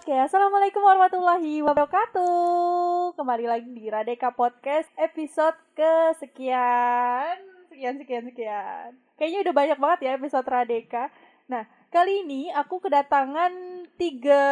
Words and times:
Oke, 0.00 0.16
assalamualaikum 0.16 0.80
warahmatullahi 0.80 1.60
wabarakatuh. 1.60 3.12
Kembali 3.20 3.44
lagi 3.44 3.68
di 3.68 3.84
Radeka 3.84 4.32
Podcast 4.32 4.88
episode 4.96 5.52
kesekian, 5.76 7.36
sekian, 7.68 8.00
sekian, 8.00 8.24
sekian. 8.32 8.96
Kayaknya 9.20 9.38
udah 9.44 9.54
banyak 9.60 9.76
banget 9.76 9.98
ya 10.08 10.10
episode 10.16 10.48
Radeka. 10.48 11.12
Nah, 11.52 11.68
kali 11.92 12.24
ini 12.24 12.48
aku 12.48 12.80
kedatangan 12.80 13.52
tiga 14.00 14.44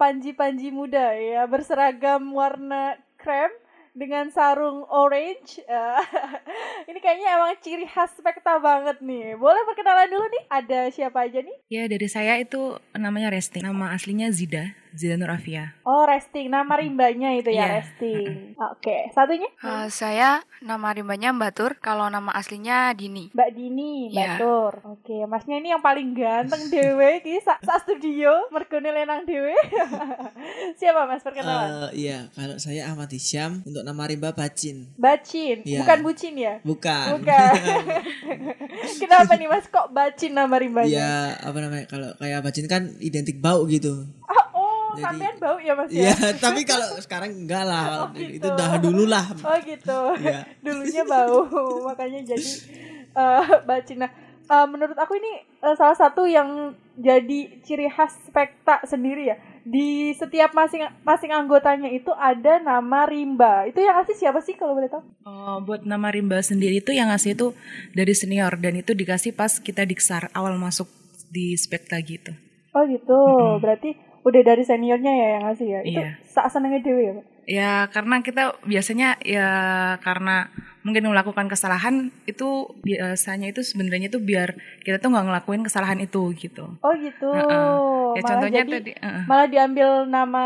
panji-panji 0.00 0.72
muda 0.72 1.12
ya 1.12 1.44
berseragam 1.44 2.24
warna 2.32 2.96
krem 3.20 3.52
dengan 3.92 4.32
sarung 4.32 4.88
orange. 4.88 5.60
Eh, 5.68 6.00
ini 6.88 6.96
kayaknya 7.04 7.36
emang 7.36 7.52
ciri 7.60 7.84
khas 7.84 8.16
spekta 8.16 8.56
banget 8.56 9.04
nih. 9.04 9.36
Boleh 9.36 9.68
perkenalan 9.68 10.08
dulu 10.08 10.24
nih? 10.32 10.44
Ada 10.48 10.88
siapa 10.88 11.28
aja 11.28 11.44
nih? 11.44 11.56
Ya 11.68 11.84
dari 11.92 12.08
saya 12.08 12.40
itu 12.40 12.80
namanya 12.96 13.28
Resti. 13.28 13.60
Nama 13.60 13.92
aslinya 13.92 14.32
Zida, 14.32 14.72
Zida 14.94 15.18
Nur 15.18 15.28
Afia. 15.28 15.74
Oh, 15.82 16.06
Resting. 16.06 16.46
Nama 16.46 16.70
rimbanya 16.78 17.34
itu 17.34 17.50
ya, 17.50 17.66
Iya. 17.66 17.82
Resting. 17.82 18.54
Oke, 18.56 19.10
satunya? 19.10 19.50
Eh, 19.58 19.86
saya 19.90 20.38
nama 20.62 20.94
rimbanya 20.94 21.34
Mbak 21.34 21.52
Tur, 21.52 21.72
kalau 21.76 22.06
nama 22.06 22.30
aslinya 22.30 22.94
Dini. 22.94 23.34
Mbak 23.34 23.50
Dini, 23.50 24.08
Mbak 24.08 24.14
Iya. 24.14 24.34
Tur. 24.38 24.72
Oke, 24.86 25.26
masnya 25.26 25.58
ini 25.58 25.68
yang 25.70 25.82
paling 25.82 26.14
ganteng 26.14 26.70
dewe 26.70 27.18
iki 27.18 27.42
sa, 27.42 27.58
sa 27.60 27.76
studio 27.76 28.46
mergone 28.48 28.88
lenang 28.88 29.26
dewe. 29.26 29.52
Siapa 30.78 31.04
Mas 31.04 31.20
perkenalan? 31.20 31.90
Eh, 31.90 32.06
iya, 32.06 32.30
kalau 32.32 32.56
saya 32.56 32.86
Ahmad 32.86 33.10
Hisyam 33.10 33.66
untuk 33.66 33.82
nama 33.82 34.06
rimba 34.06 34.30
Bacin. 34.30 34.86
Bacin, 34.94 35.66
iya. 35.66 35.82
bukan 35.82 35.98
bucin 36.00 36.34
ya? 36.34 36.62
Bukan. 36.62 37.18
Bukan. 37.18 37.52
Kenapa 39.02 39.34
nih 39.34 39.48
Mas 39.48 39.66
kok 39.66 39.90
Bacin 39.90 40.32
nama 40.32 40.54
rimbanya? 40.54 40.86
Iya, 40.88 41.14
apa 41.42 41.58
namanya? 41.58 41.84
Kalau 41.86 42.08
kayak 42.16 42.40
Bacin 42.40 42.66
kan 42.66 42.94
identik 43.00 43.38
bau 43.38 43.66
gitu. 43.66 44.06
Ah, 44.24 44.43
oh, 44.94 44.98
Jadi- 44.98 45.04
sampean 45.04 45.34
bau 45.42 45.58
ya 45.58 45.72
Mas 45.74 45.90
ya? 45.90 45.98
Iya, 46.14 46.14
tapi 46.44 46.60
kalau 46.62 46.88
sekarang 47.02 47.30
enggak 47.34 47.64
lah. 47.66 48.06
Oh, 48.06 48.08
gitu. 48.14 48.38
Itu 48.38 48.48
dah 48.54 48.78
dulu 48.78 49.04
lah. 49.04 49.26
Oh 49.42 49.56
gitu. 49.58 49.98
Iya. 50.22 50.46
Dulunya 50.64 51.02
bau, 51.02 51.42
makanya 51.90 52.22
jadi 52.22 52.50
eh 53.14 53.46
bacin. 53.62 53.98
Nah, 54.02 54.10
eh, 54.44 54.66
menurut 54.70 54.94
aku 54.94 55.18
ini 55.18 55.32
eh, 55.42 55.74
salah 55.74 55.98
satu 55.98 56.24
yang 56.24 56.72
jadi 56.94 57.58
ciri 57.66 57.90
khas 57.90 58.14
spekta 58.30 58.86
sendiri 58.86 59.34
ya. 59.34 59.36
Di 59.64 60.12
setiap 60.12 60.52
masing 60.52 60.84
masing 61.02 61.32
anggotanya 61.32 61.88
itu 61.88 62.12
ada 62.12 62.60
nama 62.60 63.08
rimba. 63.08 63.64
Itu 63.64 63.80
yang 63.80 63.96
ngasih 63.96 64.14
siapa 64.14 64.44
sih 64.44 64.54
kalau 64.54 64.76
boleh 64.76 64.92
tahu? 64.92 65.00
Oh, 65.24 65.56
buat 65.64 65.88
nama 65.88 66.12
Rimba 66.12 66.44
sendiri 66.44 66.84
itu 66.84 66.92
yang 66.92 67.08
ngasih 67.08 67.32
itu 67.32 67.56
dari 67.96 68.12
senior 68.12 68.60
dan 68.60 68.76
itu 68.76 68.92
dikasih 68.92 69.32
pas 69.32 69.56
kita 69.56 69.88
diksar 69.88 70.28
awal 70.36 70.60
masuk 70.60 70.84
di 71.32 71.56
spekta 71.56 71.96
gitu. 72.04 72.36
Oh 72.76 72.84
gitu. 72.84 73.16
Berarti 73.56 73.96
udah 74.24 74.42
dari 74.42 74.62
seniornya 74.62 75.12
ya 75.12 75.26
yang 75.30 75.42
ngasih 75.44 75.68
ya. 75.68 75.80
Itu 75.82 76.00
Iya. 76.00 76.16
sak 76.24 76.48
senengnya 76.48 76.80
dewe 76.80 77.02
ya, 77.02 77.12
Pak? 77.12 77.24
Ya 77.44 77.72
karena 77.88 78.16
kita 78.18 78.42
biasanya 78.64 79.20
ya 79.20 79.48
karena 80.00 80.48
mungkin 80.80 81.04
melakukan 81.06 81.44
kesalahan 81.46 82.08
itu 82.24 82.48
biasanya 82.80 83.46
itu 83.46 83.60
sebenarnya 83.60 84.08
itu 84.08 84.16
biar 84.16 84.56
kita 84.80 84.96
tuh 84.96 85.12
nggak 85.12 85.26
ngelakuin 85.26 85.60
kesalahan 85.60 85.96
itu 85.98 86.32
gitu. 86.34 86.72
Oh 86.78 86.92
gitu. 86.94 87.28
Heeh. 87.28 87.76
Ya 88.14 88.20
Malah 88.22 88.30
contohnya 88.30 88.60
jadi- 88.62 88.72
tadi 88.74 88.92
heeh. 88.94 89.22
malah 89.24 89.44
diambil 89.46 89.88
nama 90.06 90.44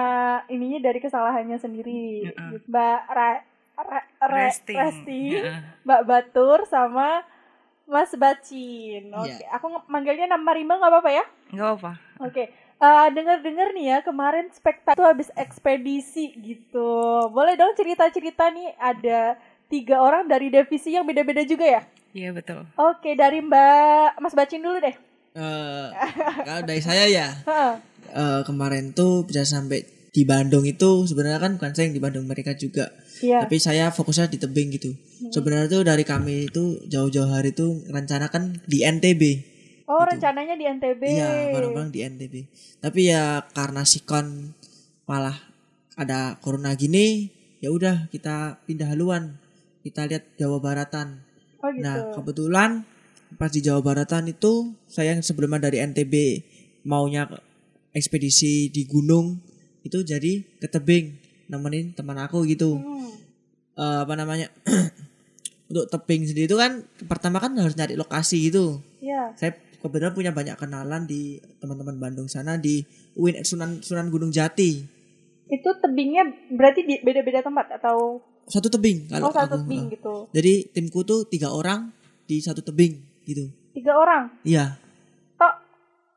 ininya 0.48 0.82
dari 0.82 0.98
kesalahannya 0.98 1.54
sendiri. 1.56 2.26
Heeh. 2.26 2.66
Mbak 2.66 2.98
Ra, 3.08 3.30
Ra, 3.78 4.00
Re- 4.20 4.46
Resting. 4.50 4.74
Resti, 4.76 5.22
Heeh. 5.38 5.58
Mbak 5.84 6.02
Batur 6.02 6.66
sama 6.66 7.22
Mas 7.84 8.10
Bacin. 8.12 9.06
Oke, 9.12 9.32
Iya. 9.32 9.54
aku 9.54 9.70
nge- 9.70 9.86
manggilnya 9.86 10.26
nama 10.28 10.50
Rimba 10.50 10.76
nggak 10.76 10.92
apa-apa 10.92 11.10
ya? 11.10 11.24
Nggak 11.50 11.70
apa. 11.78 11.92
Oke. 12.20 12.50
Eh, 12.78 13.08
dengar-dengar 13.10 13.74
nih 13.74 13.86
ya 13.90 13.98
kemarin 14.06 14.46
spekta 14.54 14.94
tuh 14.94 15.02
habis 15.02 15.34
ekspedisi 15.34 16.30
gitu. 16.38 17.26
Boleh 17.34 17.58
dong 17.58 17.74
cerita-cerita 17.74 18.54
nih 18.54 18.70
ada 18.78 19.34
tiga 19.66 19.98
orang 19.98 20.30
dari 20.30 20.46
divisi 20.46 20.94
yang 20.94 21.02
beda-beda 21.02 21.42
juga 21.42 21.66
ya? 21.66 21.82
Iya 22.14 22.30
betul. 22.30 22.62
Oke, 22.78 23.18
dari 23.18 23.42
Mbak 23.42 24.22
Mas 24.22 24.34
Bacin 24.38 24.62
dulu 24.62 24.78
deh. 24.78 24.94
Eh, 25.34 25.86
kalau 26.46 26.62
dari 26.62 26.78
saya 26.78 27.10
ya, 27.10 27.34
Heeh. 27.50 27.74
eh, 28.14 28.40
kemarin 28.46 28.94
tuh 28.94 29.26
bisa 29.26 29.42
sampai 29.42 29.82
di 30.14 30.22
Bandung 30.22 30.62
itu 30.62 31.02
sebenarnya 31.02 31.42
kan 31.42 31.58
bukan 31.58 31.74
saya 31.74 31.90
yang 31.90 31.98
di 31.98 32.02
Bandung 32.02 32.30
mereka 32.30 32.54
juga. 32.54 32.94
Iya. 33.18 33.42
Tapi 33.42 33.58
saya 33.58 33.90
fokusnya 33.90 34.30
di 34.30 34.38
tebing 34.38 34.70
gitu. 34.78 34.94
Sebenarnya 35.34 35.66
tuh 35.66 35.82
dari 35.82 36.06
kami 36.06 36.46
itu 36.46 36.78
jauh-jauh 36.86 37.26
hari 37.26 37.50
itu 37.50 37.82
rencanakan 37.90 38.62
di 38.70 38.86
NTB. 38.86 39.22
Oh, 39.88 40.04
gitu. 40.04 40.20
rencananya 40.20 40.54
di 40.54 40.64
NTB. 40.68 41.02
Iya, 41.08 41.32
bareng-bareng 41.56 41.92
di 41.92 42.00
NTB. 42.04 42.34
Tapi 42.84 43.00
ya 43.08 43.40
karena 43.56 43.88
sikon 43.88 44.52
malah 45.08 45.34
ada 45.96 46.36
corona 46.44 46.76
gini, 46.76 47.32
ya 47.64 47.72
udah 47.72 48.12
kita 48.12 48.60
pindah 48.68 48.92
haluan. 48.92 49.40
Kita 49.80 50.04
lihat 50.04 50.36
Jawa 50.36 50.60
Baratan. 50.60 51.24
Oh 51.64 51.72
gitu. 51.72 51.80
Nah, 51.80 52.12
kebetulan 52.12 52.70
pas 53.40 53.48
di 53.48 53.64
Jawa 53.64 53.80
Baratan 53.80 54.28
itu 54.28 54.76
saya 54.84 55.16
yang 55.16 55.24
sebelumnya 55.24 55.72
dari 55.72 55.80
NTB 55.80 56.14
maunya 56.84 57.24
ekspedisi 57.96 58.68
di 58.68 58.84
gunung 58.84 59.40
itu 59.84 60.04
jadi 60.04 60.44
ke 60.60 60.68
tebing 60.68 61.16
nemenin 61.48 61.96
teman 61.96 62.20
aku 62.20 62.44
gitu. 62.44 62.76
Hmm. 62.76 63.08
Eh, 63.72 63.98
apa 64.04 64.12
namanya? 64.12 64.52
Untuk 65.72 65.88
tebing 65.88 66.28
sendiri 66.28 66.44
itu 66.44 66.56
kan 66.60 66.84
pertama 67.08 67.40
kan 67.40 67.56
harus 67.56 67.76
nyari 67.76 67.92
lokasi 67.96 68.48
gitu 68.48 68.80
Iya. 69.04 69.36
saya 69.36 69.52
kebetulan 69.78 70.14
punya 70.14 70.32
banyak 70.34 70.56
kenalan 70.58 71.06
di 71.06 71.38
teman-teman 71.58 71.96
Bandung 71.98 72.26
sana 72.26 72.58
di 72.58 72.82
UIN 73.14 73.38
Sunan 73.42 73.78
Sunan 73.80 74.10
Gunung 74.10 74.30
Jati 74.30 74.82
Itu 75.48 75.70
tebingnya 75.80 76.28
berarti 76.52 76.84
di 76.84 77.00
beda-beda 77.00 77.40
tempat 77.40 77.80
atau 77.80 78.20
satu 78.48 78.68
tebing 78.68 79.08
oh 79.12 79.28
kalau 79.28 79.32
satu 79.32 79.56
aku 79.56 79.56
tebing 79.64 79.84
eh. 79.86 79.90
gitu. 79.96 80.14
jadi 80.32 80.54
timku 80.72 81.00
tuh 81.04 81.24
tiga 81.28 81.52
orang 81.52 81.92
di 82.24 82.40
satu 82.40 82.60
tebing 82.60 82.96
gitu 83.24 83.48
Tiga 83.72 83.94
orang. 83.94 84.32
iya 84.42 84.74
Tok. 85.36 85.54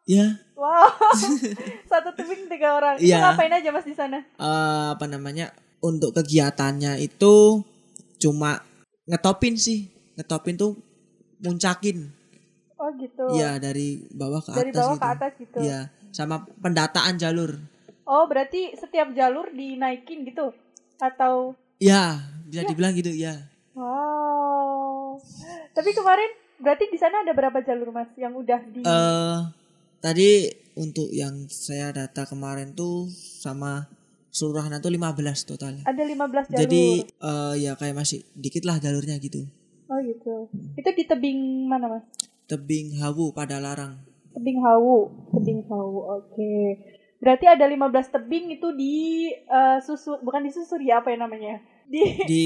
iya 0.07 0.27
Wow. 0.61 0.93
satu 1.91 2.13
tebing 2.13 2.45
tiga 2.45 2.77
orang. 2.77 3.01
Itu 3.01 3.09
Iya. 3.09 3.33
ngapain 3.33 3.49
aja 3.49 3.73
Mas 3.73 3.81
di 3.81 3.97
sana? 3.97 4.21
Eh, 4.21 4.87
apa 4.93 5.09
namanya 5.09 5.49
untuk 5.81 6.13
kegiatannya 6.13 7.01
itu 7.01 7.65
cuma 8.21 8.61
ngetopin 9.09 9.57
sih 9.57 9.89
ngetopin 10.13 10.53
tuh 10.53 10.77
muncakin 11.41 12.13
Oh 12.81 12.89
gitu. 12.97 13.25
iya 13.31 13.61
dari 13.61 14.01
bawah 14.09 14.41
ke 14.41 14.49
Dari 14.51 14.73
atas 14.73 14.81
bawah 14.81 14.95
gitu 14.97 15.03
ke 15.05 15.09
atas 15.13 15.31
gitu. 15.37 15.57
iya 15.61 15.79
sama 16.09 16.41
pendataan 16.59 17.15
jalur 17.15 17.61
Oh, 18.03 18.25
berarti 18.25 18.73
setiap 18.73 19.13
jalur 19.13 19.53
dinaikin 19.53 20.25
gitu 20.25 20.49
atau 20.97 21.53
iya 21.77 22.19
bisa 22.43 22.65
dibilang 22.65 22.91
gitu 22.91 23.13
ya 23.13 23.37
wow. 23.77 25.15
Tapi 25.71 25.89
kemarin 25.93 26.29
berarti 26.57 26.89
di 26.89 26.97
sana 26.97 27.21
ada 27.21 27.31
berapa 27.31 27.61
jalur 27.61 27.89
Mas 27.89 28.11
yang 28.17 28.33
udah 28.35 28.59
di 28.67 28.81
eh 28.81 29.39
tadi 29.97 30.49
untuk 30.75 31.07
yang 31.13 31.45
saya 31.47 31.93
data 31.93 32.25
kemarin 32.25 32.73
tuh 32.73 33.07
sama 33.13 33.85
seluruhnya 34.31 34.79
tuh 34.79 34.89
15 34.89 35.45
total. 35.45 35.73
ada 35.83 36.01
15 36.01 36.49
jalur. 36.49 36.59
Jadi 36.65 36.83
eh, 37.05 37.53
ya 37.61 37.71
kayak 37.75 37.95
masih 37.95 38.23
dikit 38.33 38.63
lah 38.63 38.79
jalurnya 38.79 39.15
gitu. 39.19 39.45
oh 39.87 39.99
gitu. 40.01 40.47
Itu 40.73 40.89
di 40.91 41.03
tebing 41.03 41.67
mana 41.67 41.87
Mas? 41.87 42.05
Tebing 42.51 42.99
Hawu 42.99 43.31
pada 43.31 43.63
larang. 43.63 43.95
Tebing 44.35 44.59
Hawu, 44.59 45.07
tebing 45.31 45.63
Hawu. 45.71 46.19
Oke. 46.19 46.83
Berarti 47.23 47.47
ada 47.47 47.63
15 47.63 48.11
tebing 48.11 48.59
itu 48.59 48.75
di 48.75 49.31
eh, 49.31 49.79
susur 49.79 50.19
bukan 50.19 50.43
di 50.43 50.51
susur 50.51 50.83
ya 50.83 50.99
apa 50.99 51.15
ya 51.15 51.23
namanya? 51.23 51.63
Di 51.87 52.19
Di 52.27 52.41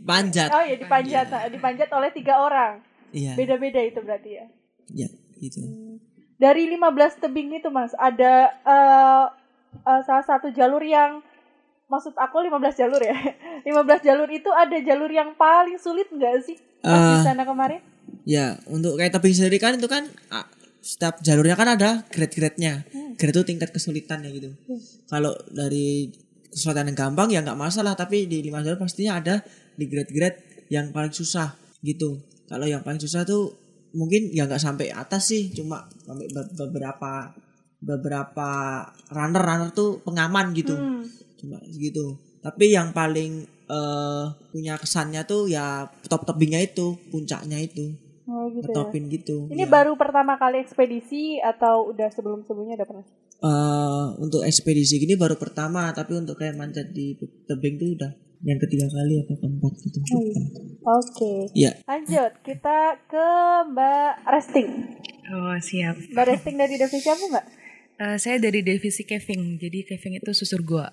Panjat. 0.00 0.48
Oh 0.48 0.64
ya 0.64 0.80
dipanjat, 0.80 1.28
nah, 1.28 1.44
dipanjat 1.52 1.92
oleh 1.92 2.08
tiga 2.16 2.40
orang. 2.40 2.80
Iya. 3.12 3.36
Beda-beda 3.36 3.84
itu 3.84 4.00
berarti 4.00 4.30
ya. 4.40 4.46
Ya, 4.96 5.08
gitu. 5.36 5.60
Dari 6.40 6.64
15 6.72 7.20
tebing 7.20 7.60
itu 7.60 7.68
Mas, 7.68 7.92
ada 8.00 8.48
eh, 8.64 9.26
eh, 9.76 10.00
salah 10.08 10.24
satu 10.24 10.48
jalur 10.56 10.80
yang 10.80 11.20
maksud 11.90 12.16
aku 12.16 12.40
15 12.48 12.80
jalur 12.80 13.02
ya. 13.04 13.12
15 13.68 14.08
jalur 14.08 14.28
itu 14.32 14.48
ada 14.56 14.78
jalur 14.80 15.12
yang 15.12 15.36
paling 15.36 15.76
sulit 15.76 16.08
enggak 16.08 16.48
sih? 16.48 16.56
Pas 16.80 16.96
di 16.96 17.16
sana 17.28 17.44
kemarin? 17.44 17.89
Ya, 18.28 18.60
untuk 18.68 19.00
kayak 19.00 19.16
tebing 19.16 19.34
sendiri 19.34 19.58
kan 19.58 19.76
itu 19.80 19.88
kan 19.88 20.06
setiap 20.80 21.20
jalurnya 21.20 21.56
kan 21.56 21.76
ada 21.76 22.04
grade-grade-nya. 22.08 22.84
Grade 23.20 23.36
itu 23.36 23.44
tingkat 23.44 23.70
kesulitannya 23.72 24.30
gitu. 24.32 24.50
Kalau 25.08 25.36
dari 25.52 26.08
kesulitan 26.50 26.90
yang 26.90 26.98
gampang 26.98 27.28
ya 27.30 27.40
nggak 27.44 27.58
masalah, 27.58 27.94
tapi 27.94 28.26
di 28.26 28.42
lima 28.42 28.64
jalur 28.64 28.80
pastinya 28.80 29.20
ada 29.20 29.44
di 29.76 29.84
grade-grade 29.86 30.68
yang 30.72 30.90
paling 30.90 31.12
susah 31.12 31.54
gitu. 31.84 32.20
Kalau 32.50 32.66
yang 32.66 32.82
paling 32.82 32.98
susah 32.98 33.22
tuh 33.22 33.54
mungkin 33.94 34.30
ya 34.30 34.46
nggak 34.46 34.62
sampai 34.62 34.90
atas 34.94 35.30
sih, 35.30 35.50
cuma 35.50 35.86
sampai 36.06 36.26
be- 36.30 36.50
beberapa 36.54 37.34
beberapa 37.80 38.50
runner-runner 39.08 39.72
tuh 39.72 40.04
pengaman 40.04 40.52
gitu. 40.52 40.76
Hmm. 40.76 41.04
Cuma 41.40 41.56
segitu. 41.64 42.20
Tapi 42.40 42.72
yang 42.72 42.92
paling 42.92 43.44
eh, 43.70 44.24
punya 44.50 44.74
kesannya 44.74 45.22
tuh 45.22 45.46
ya 45.46 45.86
top 46.10 46.26
tebingnya 46.26 46.58
itu, 46.60 46.98
puncaknya 47.14 47.62
itu. 47.62 47.94
Oh 48.30 48.46
gitu 48.50 48.70
ya. 48.70 48.86
gitu. 49.10 49.36
Ini 49.50 49.66
Ya. 49.66 49.70
baru 49.70 49.98
pertama 49.98 50.38
kali 50.38 50.62
ekspedisi 50.62 51.38
atau 51.42 51.90
udah 51.90 52.10
sebelum-sebelumnya 52.14 52.78
udah 52.78 52.88
pernah? 52.90 53.06
Eh, 53.40 54.06
untuk 54.20 54.44
ekspedisi 54.44 55.00
gini 55.00 55.16
baru 55.16 55.34
pertama, 55.34 55.90
tapi 55.90 56.14
untuk 56.14 56.38
kayak 56.38 56.54
manjat 56.54 56.90
di 56.94 57.16
tebing 57.48 57.74
tuh 57.80 57.90
udah 57.98 58.12
yang 58.40 58.56
ketiga 58.56 58.86
kali 58.88 59.20
apa 59.20 59.34
keempat 59.36 59.72
gitu. 59.84 59.98
Oh, 60.00 60.22
iya. 60.22 60.42
Oke. 60.80 61.32
Iya. 61.52 61.72
Lanjut, 61.84 62.32
kita 62.40 62.78
ke 63.04 63.26
Mbak 63.72 64.12
Resting. 64.28 64.70
Oh 65.30 65.56
siap. 65.60 65.96
Mbak 66.10 66.24
Resting 66.26 66.56
dari 66.56 66.74
divisi 66.78 67.08
apa 67.08 67.24
nggak? 67.34 67.46
Eh, 68.00 68.16
saya 68.16 68.40
dari 68.40 68.64
divisi 68.64 69.04
caving, 69.04 69.60
jadi 69.60 69.84
caving 69.84 70.16
itu 70.16 70.32
susur 70.32 70.64
gua. 70.64 70.88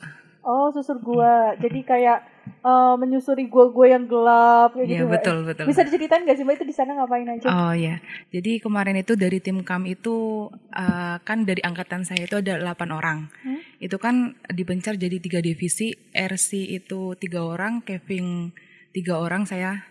Oh, 0.47 0.71
susur 0.71 1.03
gua. 1.03 1.51
Jadi 1.59 1.83
kayak 1.83 2.23
eh, 2.63 2.95
menyusuri 2.95 3.51
gua-gua 3.51 3.91
yang 3.91 4.07
gelap 4.07 4.71
kayak 4.79 4.87
Iya 4.87 4.95
gitu. 4.95 5.03
Mbak. 5.03 5.13
betul 5.19 5.37
betul. 5.43 5.65
Bisa 5.67 5.83
diceritain 5.83 6.23
nggak 6.23 6.37
sih 6.39 6.45
Mbak 6.47 6.55
itu 6.63 6.65
di 6.71 6.75
sana 6.75 6.95
ngapain 6.95 7.27
aja? 7.27 7.47
Oh 7.51 7.73
ya, 7.75 7.99
jadi 8.31 8.63
kemarin 8.63 8.95
itu 8.95 9.19
dari 9.19 9.43
tim 9.43 9.59
kam 9.67 9.83
itu 9.83 10.47
eh, 10.71 11.19
kan 11.19 11.43
dari 11.43 11.59
angkatan 11.59 12.07
saya 12.07 12.23
itu 12.23 12.39
ada 12.39 12.63
8 12.63 12.95
orang. 12.95 13.27
Hmm? 13.43 13.59
Itu 13.83 13.99
kan 13.99 14.39
dipencar 14.47 14.95
jadi 14.95 15.19
tiga 15.19 15.43
divisi, 15.43 15.91
RC 16.15 16.79
itu 16.79 17.19
tiga 17.19 17.43
orang, 17.43 17.83
Kevin 17.83 18.55
tiga 18.95 19.19
orang 19.19 19.43
saya, 19.43 19.83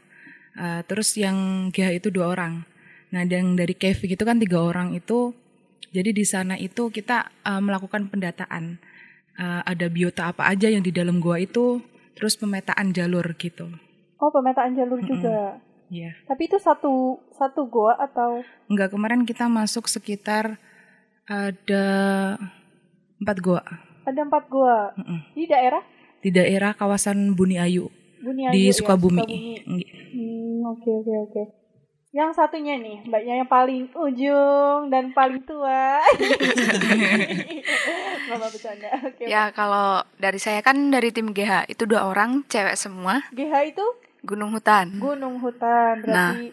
Eh, 0.56 0.80
terus 0.88 1.12
yang 1.20 1.68
GH 1.68 2.00
itu 2.00 2.08
dua 2.08 2.32
orang. 2.32 2.64
Nah, 3.12 3.22
yang 3.28 3.60
dari 3.60 3.76
Kevin 3.76 4.16
itu 4.16 4.24
kan 4.24 4.40
tiga 4.40 4.58
orang 4.64 4.96
itu, 4.96 5.36
jadi 5.92 6.16
di 6.16 6.24
sana 6.24 6.56
itu 6.56 6.88
kita 6.88 7.28
eh, 7.44 7.60
melakukan 7.60 8.08
pendataan. 8.08 8.80
Eh, 9.36 9.62
ada 9.68 9.86
biota 9.92 10.32
apa 10.32 10.48
aja 10.48 10.72
yang 10.72 10.80
di 10.80 10.88
dalam 10.88 11.20
gua 11.20 11.36
itu, 11.36 11.84
terus 12.16 12.40
pemetaan 12.40 12.96
jalur 12.96 13.36
gitu. 13.36 13.68
Oh, 14.16 14.32
pemetaan 14.32 14.72
jalur 14.72 14.96
Mm-mm. 14.96 15.12
juga. 15.12 15.60
Iya. 15.92 16.16
Tapi 16.24 16.48
itu 16.48 16.56
satu 16.56 17.20
satu 17.36 17.68
gua 17.68 18.00
atau 18.00 18.40
Enggak, 18.66 18.96
kemarin 18.96 19.28
kita 19.28 19.44
masuk 19.46 19.92
sekitar 19.92 20.56
ada 21.28 21.86
empat 23.20 23.38
gua 23.44 23.60
ada 24.06 24.20
empat 24.24 24.46
gua 24.48 24.94
Mm-mm. 24.96 25.20
di 25.34 25.44
daerah 25.46 25.82
di 26.22 26.30
daerah 26.32 26.74
kawasan 26.74 27.34
Buni 27.36 27.58
Ayu 27.60 27.86
Buniayu 28.22 28.54
di 28.56 28.62
ya, 28.66 28.74
Sukabumi. 28.74 29.22
Sukabumi. 29.22 29.62
Nggih. 29.62 29.90
Hmm, 30.16 30.58
oke 30.74 30.90
oke 30.90 31.14
oke. 31.30 31.42
Yang 32.16 32.32
satunya 32.32 32.80
nih, 32.80 33.04
mbaknya 33.04 33.44
yang 33.44 33.50
paling 33.52 33.92
ujung 33.92 34.88
dan 34.88 35.12
paling 35.12 35.44
tua. 35.44 36.00
Mama 38.32 38.48
bercanda. 38.48 38.88
Oke. 39.04 39.28
Ya 39.28 39.52
kalau 39.52 40.00
dari 40.16 40.40
saya 40.40 40.64
kan 40.64 40.88
dari 40.88 41.12
tim 41.12 41.36
GH 41.36 41.68
itu 41.68 41.84
dua 41.84 42.08
orang 42.08 42.40
cewek 42.48 42.72
semua 42.72 43.20
GH 43.36 43.54
itu 43.76 43.84
gunung 44.24 44.56
hutan 44.56 44.96
gunung 44.98 45.38
hutan, 45.38 46.02
berarti 46.02 46.50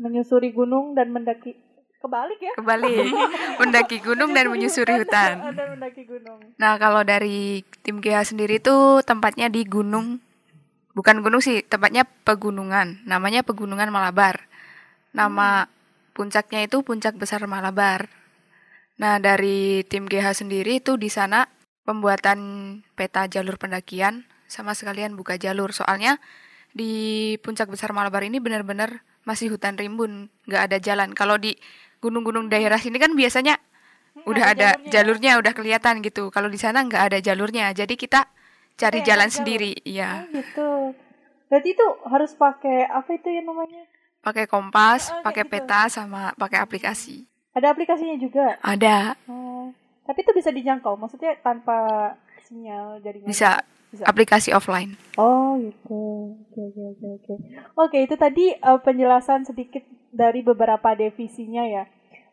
menyusuri 0.00 0.50
gunung 0.50 0.98
dan 0.98 1.14
mendaki 1.14 1.54
kebalik 2.02 2.40
ya? 2.42 2.52
kembali 2.58 3.14
mendaki 3.62 4.02
gunung 4.02 4.34
dan 4.34 4.50
menyusuri 4.50 4.98
hutan. 4.98 5.54
Dan 5.54 5.78
mendaki 5.78 6.02
gunung. 6.02 6.40
Nah 6.58 6.74
kalau 6.80 7.06
dari 7.06 7.62
tim 7.86 8.02
GH 8.02 8.34
sendiri 8.34 8.58
itu 8.58 9.04
tempatnya 9.06 9.46
di 9.46 9.62
gunung 9.62 10.18
bukan 10.92 11.20
gunung 11.20 11.40
sih 11.40 11.62
tempatnya 11.62 12.02
pegunungan 12.26 13.04
namanya 13.06 13.46
pegunungan 13.46 13.92
Malabar. 13.92 14.50
Nama 15.12 15.68
puncaknya 16.12 16.64
itu 16.64 16.80
puncak 16.84 17.16
besar 17.16 17.44
Malabar. 17.48 18.08
Nah 19.00 19.16
dari 19.20 19.84
tim 19.88 20.04
GH 20.08 20.44
sendiri 20.44 20.80
itu 20.80 20.96
di 21.00 21.08
sana 21.08 21.48
pembuatan 21.84 22.38
peta 22.94 23.26
jalur 23.26 23.56
pendakian 23.56 24.24
sama 24.46 24.76
sekalian 24.76 25.16
buka 25.16 25.40
jalur 25.40 25.72
soalnya 25.72 26.20
di 26.72 27.34
puncak 27.40 27.68
besar 27.68 27.92
Malabar 27.92 28.24
ini 28.24 28.40
benar-benar 28.40 29.00
masih 29.24 29.52
hutan 29.52 29.76
rimbun 29.76 30.28
nggak 30.48 30.62
ada 30.72 30.78
jalan 30.80 31.12
kalau 31.12 31.36
di 31.36 31.56
gunung-gunung 32.00 32.48
daerah 32.48 32.76
sini 32.80 32.98
kan 33.00 33.12
biasanya 33.16 33.56
Hmm, 34.12 34.28
udah 34.28 34.44
ada 34.52 34.68
jalurnya. 34.76 34.92
jalurnya 34.92 35.32
udah 35.40 35.52
kelihatan 35.56 35.94
gitu 36.04 36.28
kalau 36.28 36.52
di 36.52 36.60
sana 36.60 36.84
nggak 36.84 37.00
ada 37.08 37.18
jalurnya 37.24 37.72
jadi 37.72 37.96
kita 37.96 38.28
cari 38.76 39.00
Kayak 39.00 39.08
jalan 39.08 39.28
jalur. 39.32 39.36
sendiri 39.40 39.72
Oh 39.72 39.88
ya 39.88 40.10
gitu. 40.28 40.68
Berarti 41.48 41.68
itu 41.72 41.86
harus 42.04 42.32
pakai 42.36 42.92
apa 42.92 43.08
itu 43.08 43.28
yang 43.32 43.48
namanya? 43.48 43.88
Pakai 44.22 44.46
kompas 44.46 45.10
Oh, 45.10 45.20
pakai 45.20 45.42
gitu. 45.42 45.52
peta 45.52 45.86
sama 45.86 46.30
pakai 46.34 46.58
aplikasi 46.58 47.26
Ada 47.52 47.70
aplikasinya 47.70 48.16
juga. 48.16 48.56
ada 48.58 49.18
Oh. 49.26 49.68
Tapi 50.02 50.18
itu 50.18 50.32
bisa 50.32 50.48
dijangkau, 50.48 50.96
maksudnya 50.96 51.38
tanpa 51.38 51.78
sinyal 52.42 52.98
jaringan. 52.98 53.28
bisa 53.28 53.62
Bisa. 53.86 54.02
aplikasi 54.02 54.50
offline 54.50 54.96
Oh 55.14 55.58
gitu. 55.58 56.00
Oke 56.48 56.60
oke 56.64 56.82
oke 56.90 57.06
oke. 57.12 57.34
Oke 57.76 57.98
itu 58.00 58.14
tadi 58.16 58.50
eh, 58.50 58.78
penjelasan 58.80 59.42
sedikit 59.42 59.82
dari 60.08 60.40
beberapa 60.40 60.92
divisinya 60.92 61.62
ya. 61.62 61.84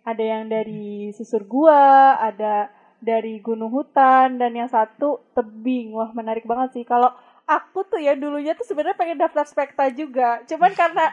Ada 0.01 0.23
yang 0.23 0.43
dari 0.47 1.11
susur 1.11 1.43
gua, 1.43 2.15
ada 2.15 2.71
dari 2.99 3.39
gunung 3.39 3.69
hutan, 3.69 4.35
dan 4.35 4.51
yang 4.51 4.67
satu 4.67 5.19
tebing. 5.31 5.91
Wah 5.91 6.09
menarik 6.11 6.43
banget 6.43 6.73
sih. 6.73 6.83
Kalau 6.83 7.11
aku 7.45 7.83
tuh 7.85 7.99
ya 7.99 8.15
dulunya 8.15 8.55
tuh 8.55 8.63
sebenarnya 8.63 8.95
pengen 8.95 9.19
daftar 9.19 9.43
spekta 9.43 9.91
juga. 9.91 10.39
Cuman 10.47 10.71
karena 10.73 11.11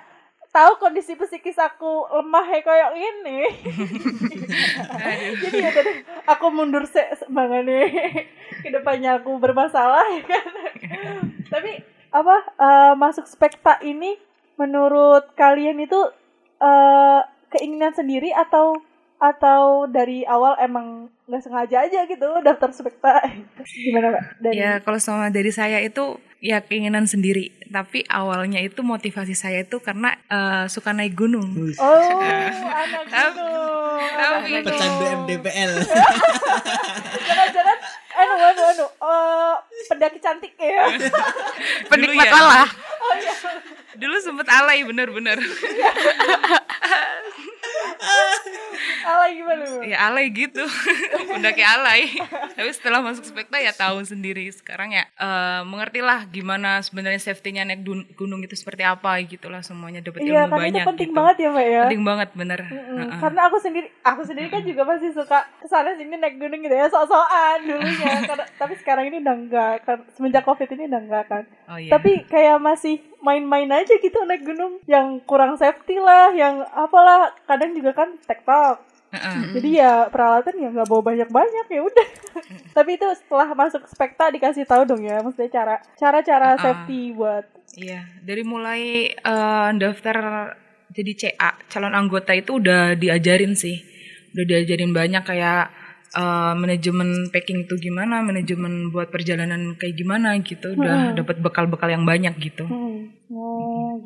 tahu 0.57 0.73
kondisi 0.81 1.13
psikis 1.21 1.61
aku 1.61 2.09
lemah 2.09 2.47
ya 2.49 2.61
kayak 2.65 2.91
ini. 2.97 3.39
Jadi 5.45 5.57
ya 5.61 5.69
tadi 5.69 5.93
aku 6.25 6.47
mundur 6.49 6.89
se 6.89 7.05
semangatnya 7.21 7.85
ke 8.65 8.69
depannya 8.73 9.21
aku 9.21 9.37
bermasalah 9.37 10.09
ya 10.17 10.25
kan. 10.25 10.49
Tapi 11.53 11.85
apa 12.09 12.37
eh, 12.57 12.95
masuk 12.97 13.29
spekta 13.29 13.77
ini 13.85 14.17
menurut 14.57 15.29
kalian 15.37 15.77
itu 15.85 16.01
eh, 16.65 17.21
keinginan 17.53 17.93
sendiri 17.93 18.33
atau 18.33 18.81
atau 19.17 19.89
dari 19.89 20.29
awal 20.29 20.61
emang 20.61 21.09
nggak 21.25 21.41
sengaja 21.41 21.89
aja 21.89 22.05
gitu 22.05 22.29
daftar 22.45 22.69
spekta 22.69 23.25
gimana 23.65 24.13
pak 24.13 24.23
dari 24.45 24.61
Ya 24.61 24.77
kalau 24.85 25.01
sama 25.01 25.33
dari 25.33 25.49
saya 25.49 25.81
itu 25.81 26.21
ya 26.47 26.63
keinginan 26.63 27.11
sendiri, 27.11 27.51
tapi 27.67 28.07
awalnya 28.07 28.63
itu 28.63 28.79
motivasi 28.81 29.35
saya 29.35 29.67
itu 29.67 29.83
karena 29.83 30.15
eh, 30.31 30.71
suka 30.71 30.95
naik 30.95 31.19
gunung. 31.19 31.51
Oh 31.77 32.23
anak 32.87 33.03
gunung 33.03 33.11
tapi- 33.11 33.35
gunung. 33.35 34.63
Pecandu 34.63 35.05
MDPL. 35.27 35.73
jangan-jangan 37.27 37.79
anu 38.15 38.35
anu 38.39 38.63
anu 38.65 38.87
eh, 38.87 39.55
pendaki 39.85 40.19
cantik 40.19 40.55
ya 40.55 40.87
penikmat 41.91 42.27
ya. 42.27 42.33
malah 42.33 42.69
oh 42.97 43.15
iya 43.19 43.35
Dulu 43.97 44.17
sempet 44.21 44.45
alay 44.47 44.85
bener-bener. 44.85 45.41
Alay 49.07 49.31
gimana 49.39 49.63
Bu? 49.63 49.79
ya 49.87 49.97
alay 50.11 50.27
gitu, 50.35 50.65
udah 51.39 51.53
kayak 51.55 51.71
alay. 51.79 52.01
Tapi 52.59 52.71
setelah 52.75 53.01
masuk 53.01 53.23
spekta 53.23 53.57
ya 53.63 53.71
tahu 53.71 54.03
sendiri. 54.03 54.51
Sekarang 54.51 54.91
ya 54.91 55.07
eh, 55.17 55.63
mengertilah 55.63 56.27
gimana 56.29 56.83
sebenarnya 56.83 57.23
safety-nya 57.23 57.63
naik 57.63 57.87
gunung 58.19 58.43
itu 58.43 58.59
seperti 58.59 58.83
apa 58.83 59.17
gitulah 59.23 59.63
semuanya 59.63 60.03
dapat 60.03 60.27
iya 60.27 60.45
ilmu 60.45 60.53
kan 60.53 60.59
banyak. 60.59 60.83
itu 60.83 60.89
penting 60.91 61.11
gitu. 61.11 61.19
banget 61.19 61.37
ya 61.39 61.49
mbak 61.53 61.67
ya 61.67 61.83
Penting 61.87 62.05
banget 62.05 62.29
bener. 62.35 62.61
Mm-mm. 62.67 62.99
Heeh. 62.99 63.19
Karena 63.23 63.41
aku 63.47 63.57
sendiri, 63.63 63.89
aku 64.03 64.23
sendiri 64.27 64.49
kan 64.51 64.63
juga 64.67 64.83
masih 64.83 65.11
suka 65.15 65.39
ke 65.63 65.67
sana 65.71 65.95
sini 65.95 66.17
naik 66.19 66.37
gunung 66.37 66.61
gitu 66.61 66.75
ya, 66.75 66.87
sok-sokan 66.91 67.59
dulunya. 67.63 68.13
Karena, 68.31 68.45
tapi 68.59 68.75
sekarang 68.81 69.05
ini 69.09 69.23
udah 69.23 69.35
enggak, 69.37 69.75
semenjak 70.17 70.45
covid 70.45 70.69
ini 70.75 70.91
udah 70.91 71.01
enggak 71.01 71.25
kan. 71.31 71.45
Oh 71.71 71.79
iya. 71.79 71.91
Tapi 71.95 72.27
kayak 72.27 72.59
masih 72.59 72.99
main-main 73.23 73.69
aja 73.71 73.95
gitu 73.99 74.19
naik 74.25 74.43
gunung, 74.43 74.79
yang 74.87 75.19
kurang 75.25 75.55
safety 75.57 75.99
lah, 75.99 76.31
yang 76.35 76.63
apalah. 76.75 77.35
Kadang 77.47 77.75
juga 77.75 77.93
kan 77.95 78.15
tektok. 78.27 78.96
Heeh. 79.17 79.39
Jadi 79.53 79.69
ya 79.73 79.93
peralatan 80.07 80.55
ya 80.55 80.69
nggak 80.71 80.87
bawa 80.87 81.03
banyak-banyak 81.05 81.67
ya 81.67 81.81
udah. 81.83 82.09
tapi 82.71 82.91
itu 82.95 83.07
setelah 83.17 83.49
masuk 83.51 83.83
spekta 83.87 84.29
dikasih 84.29 84.63
tahu 84.63 84.85
dong 84.85 85.01
ya, 85.01 85.19
maksudnya 85.19 85.49
cara 85.51 85.75
cara-cara 85.97 86.49
Ah. 86.53 86.61
safety 86.61 87.11
buat. 87.13 87.45
Iya, 87.75 88.05
dari 88.21 88.43
mulai 88.43 88.83
eh, 89.11 89.71
daftar 89.75 90.17
jadi 90.89 91.13
CA 91.13 91.51
calon 91.67 91.93
anggota 91.93 92.33
itu 92.33 92.57
udah 92.57 92.95
diajarin 92.95 93.53
sih, 93.53 93.81
udah 94.33 94.45
diajarin 94.45 94.93
banyak 94.93 95.23
kayak 95.23 95.73
eh, 96.13 96.55
manajemen 96.55 97.29
packing 97.29 97.65
itu 97.65 97.77
gimana, 97.83 98.21
manajemen 98.21 98.89
buat 98.89 99.09
perjalanan 99.09 99.75
kayak 99.75 99.97
gimana 99.97 100.37
gitu, 100.41 100.73
udah 100.73 101.13
dapat 101.13 101.41
bekal-bekal 101.41 101.89
yang 101.89 102.05
banyak 102.05 102.33
gitu. 102.39 102.65
Hmm. 102.65 103.13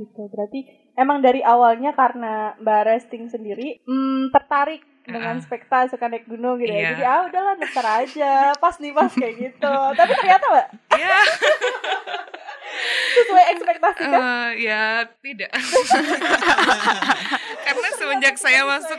Gitu. 0.00 0.26
Berarti 0.26 0.64
emang 0.94 1.20
dari 1.20 1.40
awalnya 1.40 1.92
karena 1.92 2.56
Mbak 2.56 2.80
Resting 2.86 3.28
sendiri 3.28 3.84
hmm, 3.84 4.32
tertarik 4.32 4.80
dengan 5.00 5.36
Ah. 5.36 5.42
spekta 5.42 5.84
suka 5.86 6.06
naik 6.06 6.24
gunung 6.24 6.56
gitu 6.56 6.70
ya. 6.70 6.80
Iya. 6.80 6.88
Jadi 6.90 7.02
ah 7.04 7.20
udahlah 7.24 7.54
daftar 7.56 7.86
aja. 8.00 8.32
Pas 8.56 8.76
nih 8.76 8.92
pas 8.92 9.10
kayak 9.10 9.34
gitu. 9.36 9.74
Tapi 9.98 10.12
ternyata 10.14 10.44
Mbak 10.46 10.66
Iya, 10.92 11.18
sesuai 13.16 13.44
ekspektasi 13.50 14.02
kan? 14.02 14.12
eh, 14.14 14.48
ya 14.62 14.82
tidak. 15.20 15.50
karena 17.66 17.88
semenjak 17.92 18.34
saya 18.36 18.62
masuk, 18.64 18.98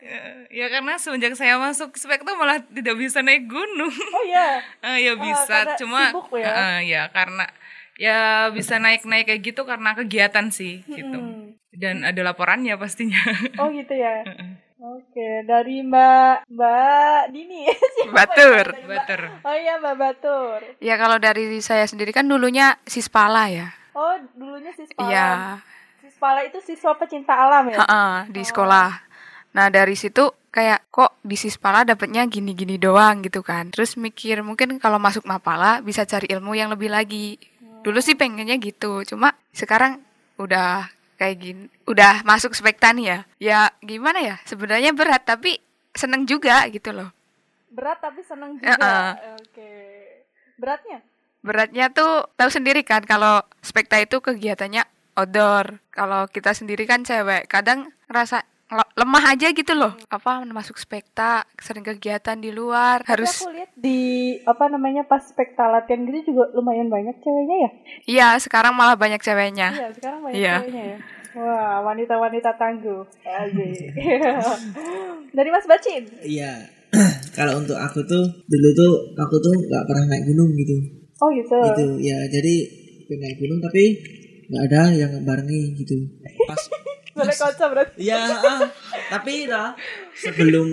eh, 0.00 0.48
ya 0.50 0.66
karena 0.68 0.94
semenjak 0.96 1.34
saya 1.34 1.56
masuk 1.56 1.94
spekta 1.94 2.34
malah 2.34 2.58
tidak 2.62 2.96
bisa 2.96 3.20
naik 3.20 3.46
gunung. 3.46 3.90
Oh 3.90 4.22
iya. 4.24 4.60
Ah 4.80 4.96
ya 4.96 5.14
bisa, 5.14 5.46
karena 5.64 5.74
cuma 5.76 6.02
sibuk 6.10 6.26
ya? 6.34 6.50
ah, 6.50 6.78
ya 6.80 7.02
karena 7.08 7.44
Ya 7.98 8.46
bisa 8.48 8.78
naik-naik 8.78 9.26
kayak 9.26 9.42
gitu 9.42 9.66
karena 9.66 9.90
kegiatan 9.92 10.48
sih 10.48 10.86
gitu. 10.86 11.18
Hmm. 11.18 11.58
Dan 11.74 12.06
ada 12.06 12.22
laporannya 12.22 12.78
pastinya. 12.78 13.18
Oh 13.60 13.68
gitu 13.68 13.90
ya. 13.92 14.22
Oke, 14.78 15.42
dari 15.42 15.82
Mbak 15.82 16.46
Mbak 16.46 17.22
Dini. 17.34 17.66
Siapa 17.98 18.14
Batur. 18.14 18.64
tadi, 18.70 18.86
Mbak? 18.86 18.94
Bater. 18.94 19.20
Oh 19.42 19.56
iya 19.58 19.74
Mbak 19.76 19.96
Batur. 19.98 20.58
Ya 20.78 20.94
kalau 20.94 21.18
dari 21.18 21.58
saya 21.58 21.82
sendiri 21.84 22.14
kan 22.14 22.22
dulunya 22.24 22.78
sispala 22.86 23.50
ya. 23.50 23.74
Oh 23.90 24.14
dulunya 24.38 24.70
Sispala. 24.70 25.10
Iya, 25.10 25.28
Sispala 25.98 26.46
itu 26.46 26.62
siswa 26.62 26.94
pecinta 26.94 27.34
alam 27.34 27.66
ya. 27.66 27.82
heeh, 27.82 28.14
di 28.30 28.46
sekolah. 28.46 29.02
Nah 29.50 29.66
dari 29.66 29.98
situ 29.98 30.30
kayak 30.48 30.86
kok 30.88 31.18
di 31.20 31.34
sispala 31.34 31.82
dapetnya 31.82 32.22
gini-gini 32.30 32.78
doang 32.78 33.26
gitu 33.26 33.42
kan. 33.42 33.74
Terus 33.74 33.98
mikir 33.98 34.46
mungkin 34.46 34.78
kalau 34.78 35.02
masuk 35.02 35.26
mapala 35.26 35.82
bisa 35.82 36.06
cari 36.06 36.30
ilmu 36.30 36.54
yang 36.54 36.70
lebih 36.70 36.94
lagi. 36.94 37.34
Dulu 37.88 38.04
sih 38.04 38.12
pengennya 38.12 38.60
gitu, 38.60 39.00
cuma 39.08 39.32
sekarang 39.56 40.04
udah 40.36 40.92
kayak 41.16 41.36
gini, 41.40 41.64
udah 41.88 42.20
masuk 42.20 42.52
spekta 42.52 42.92
nih 42.92 43.06
ya. 43.08 43.18
Ya 43.40 43.60
gimana 43.80 44.20
ya? 44.20 44.36
Sebenarnya 44.44 44.92
berat 44.92 45.24
tapi 45.24 45.56
seneng 45.96 46.28
juga 46.28 46.68
gitu 46.68 46.92
loh. 46.92 47.08
Berat 47.72 48.04
tapi 48.04 48.20
senang 48.20 48.60
juga. 48.60 48.76
Heeh. 48.76 49.08
Oke. 49.40 49.72
Beratnya? 50.60 51.00
Beratnya 51.40 51.88
tuh 51.88 52.28
tahu 52.36 52.52
sendiri 52.52 52.84
kan 52.84 53.08
kalau 53.08 53.40
spekta 53.64 53.96
itu 53.96 54.20
kegiatannya 54.20 54.84
outdoor. 55.16 55.80
Kalau 55.88 56.28
kita 56.28 56.52
sendiri 56.52 56.84
kan 56.84 57.08
cewek, 57.08 57.48
kadang 57.48 57.88
ngerasa 58.12 58.44
ngel- 58.44 58.57
lemah 58.68 59.24
aja 59.32 59.48
gitu 59.50 59.72
loh. 59.72 59.96
Apa 60.12 60.44
masuk 60.44 60.76
spekta, 60.76 61.46
sering 61.56 61.86
kegiatan 61.86 62.36
di 62.36 62.52
luar, 62.52 63.00
Tapi 63.00 63.10
harus 63.16 63.32
aku 63.40 63.54
lihat 63.54 63.70
di 63.78 64.00
apa 64.44 64.68
namanya 64.68 65.06
pas 65.08 65.24
spekta 65.24 65.70
latihan 65.70 66.04
gitu 66.04 66.34
juga 66.34 66.52
lumayan 66.52 66.92
banyak 66.92 67.16
ceweknya 67.22 67.56
ya. 67.56 67.70
Iya, 68.04 68.28
sekarang 68.42 68.76
malah 68.76 68.98
banyak 68.98 69.22
ceweknya. 69.22 69.72
Iya, 69.72 69.88
sekarang 69.96 70.18
banyak 70.20 70.36
Iya. 70.36 70.54
ceweknya 70.60 70.84
ya. 70.84 70.98
Wah, 71.38 71.84
wanita-wanita 71.84 72.50
tangguh. 72.58 73.04
Asik. 73.22 73.94
Dari 75.36 75.48
Mas 75.52 75.66
Bacin. 75.68 76.02
Iya. 76.24 76.52
Kalau 77.36 77.60
untuk 77.60 77.76
aku 77.76 78.00
tuh 78.08 78.24
dulu 78.48 78.68
tuh 78.72 78.92
aku 79.14 79.36
tuh 79.38 79.54
nggak 79.68 79.84
pernah 79.86 80.04
naik 80.08 80.24
gunung 80.24 80.50
gitu. 80.56 80.76
Oh 81.20 81.28
gitu. 81.30 81.52
Gitu 81.54 81.84
ya. 82.00 82.18
Jadi 82.32 82.54
naik 83.12 83.36
gunung 83.38 83.60
tapi 83.60 83.92
nggak 84.48 84.62
ada 84.72 84.82
yang 84.96 85.12
barengi 85.22 85.76
gitu. 85.76 85.94
Pas 86.48 86.58
Boleh 87.18 87.36
kocok 87.36 87.68
berarti. 87.74 87.94
Iya, 87.98 88.18
ah. 88.38 88.60
tapi 89.10 89.50
lah 89.50 89.74
sebelum 90.14 90.66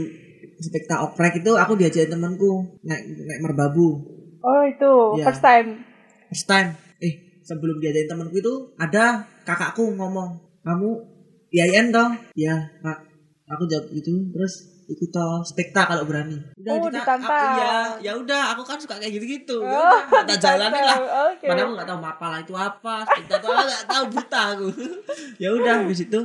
spekta 0.61 1.03
oprek 1.03 1.41
itu 1.41 1.51
aku 1.57 1.73
diajakin 1.75 2.15
temanku 2.15 2.79
naik 2.85 3.03
naik 3.27 3.41
merbabu 3.43 3.99
Oh 4.39 4.61
itu 4.61 4.93
Iya. 5.17 5.25
first 5.25 5.41
time. 5.41 5.81
first 6.29 6.45
time. 6.45 6.69
Eh 7.01 7.13
sebelum 7.41 7.81
diajakin 7.81 8.13
temanku 8.13 8.37
itu 8.37 8.53
ada 8.77 9.25
kakakku 9.41 9.89
ngomong 9.97 10.37
kamu 10.61 10.89
IAIN 11.49 11.89
toh? 11.89 12.13
Ya 12.37 12.53
kak. 12.81 12.99
Aku 13.45 13.65
jawab 13.65 13.89
gitu 13.89 14.13
terus 14.33 14.74
ikut 14.85 15.09
spekta 15.43 15.81
kalau 15.83 16.05
berani. 16.05 16.37
Oh, 16.61 16.85
kita- 16.85 17.01
ditantang. 17.01 17.25
aku- 17.25 17.57
Iya, 17.57 17.75
ya 18.01 18.11
udah 18.15 18.41
aku 18.53 18.61
kan 18.61 18.77
suka 18.77 18.95
kayak 18.95 19.13
gitu-gitu. 19.13 19.57
Ya 19.59 19.73
Oh, 19.73 19.97
udah, 20.05 20.23
tak 20.23 20.37
jalani 20.37 20.79
lah. 20.79 20.97
Oke. 21.33 21.45
Padahal 21.45 21.65
aku 21.65 21.73
nggak 21.73 21.89
tahu 21.89 21.99
mapala 21.99 22.37
itu 22.39 22.53
apa, 22.53 22.95
spekta 23.03 23.35
itu 23.35 23.47
apa, 23.47 23.61
nggak 23.63 23.85
tahu 23.85 24.03
buta 24.09 24.41
aku. 24.51 24.67
ya 25.43 25.49
udah 25.51 25.73
habis 25.81 25.99
itu 26.01 26.19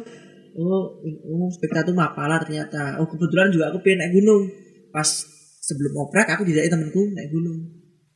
oh, 0.52 0.82
oh 1.00 1.48
spekta 1.48 1.80
itu 1.82 1.92
mapala 1.92 2.36
ternyata. 2.38 2.96
Oh 2.96 3.06
kebetulan 3.06 3.48
juga 3.48 3.68
aku 3.68 3.80
pengen 3.80 4.04
naik 4.04 4.12
gunung. 4.14 4.42
Pas 4.90 5.08
sebelum 5.60 5.92
oprek 5.98 6.28
aku 6.28 6.42
didaik 6.42 6.68
temanku 6.68 7.00
naik 7.10 7.28
gunung. 7.28 7.64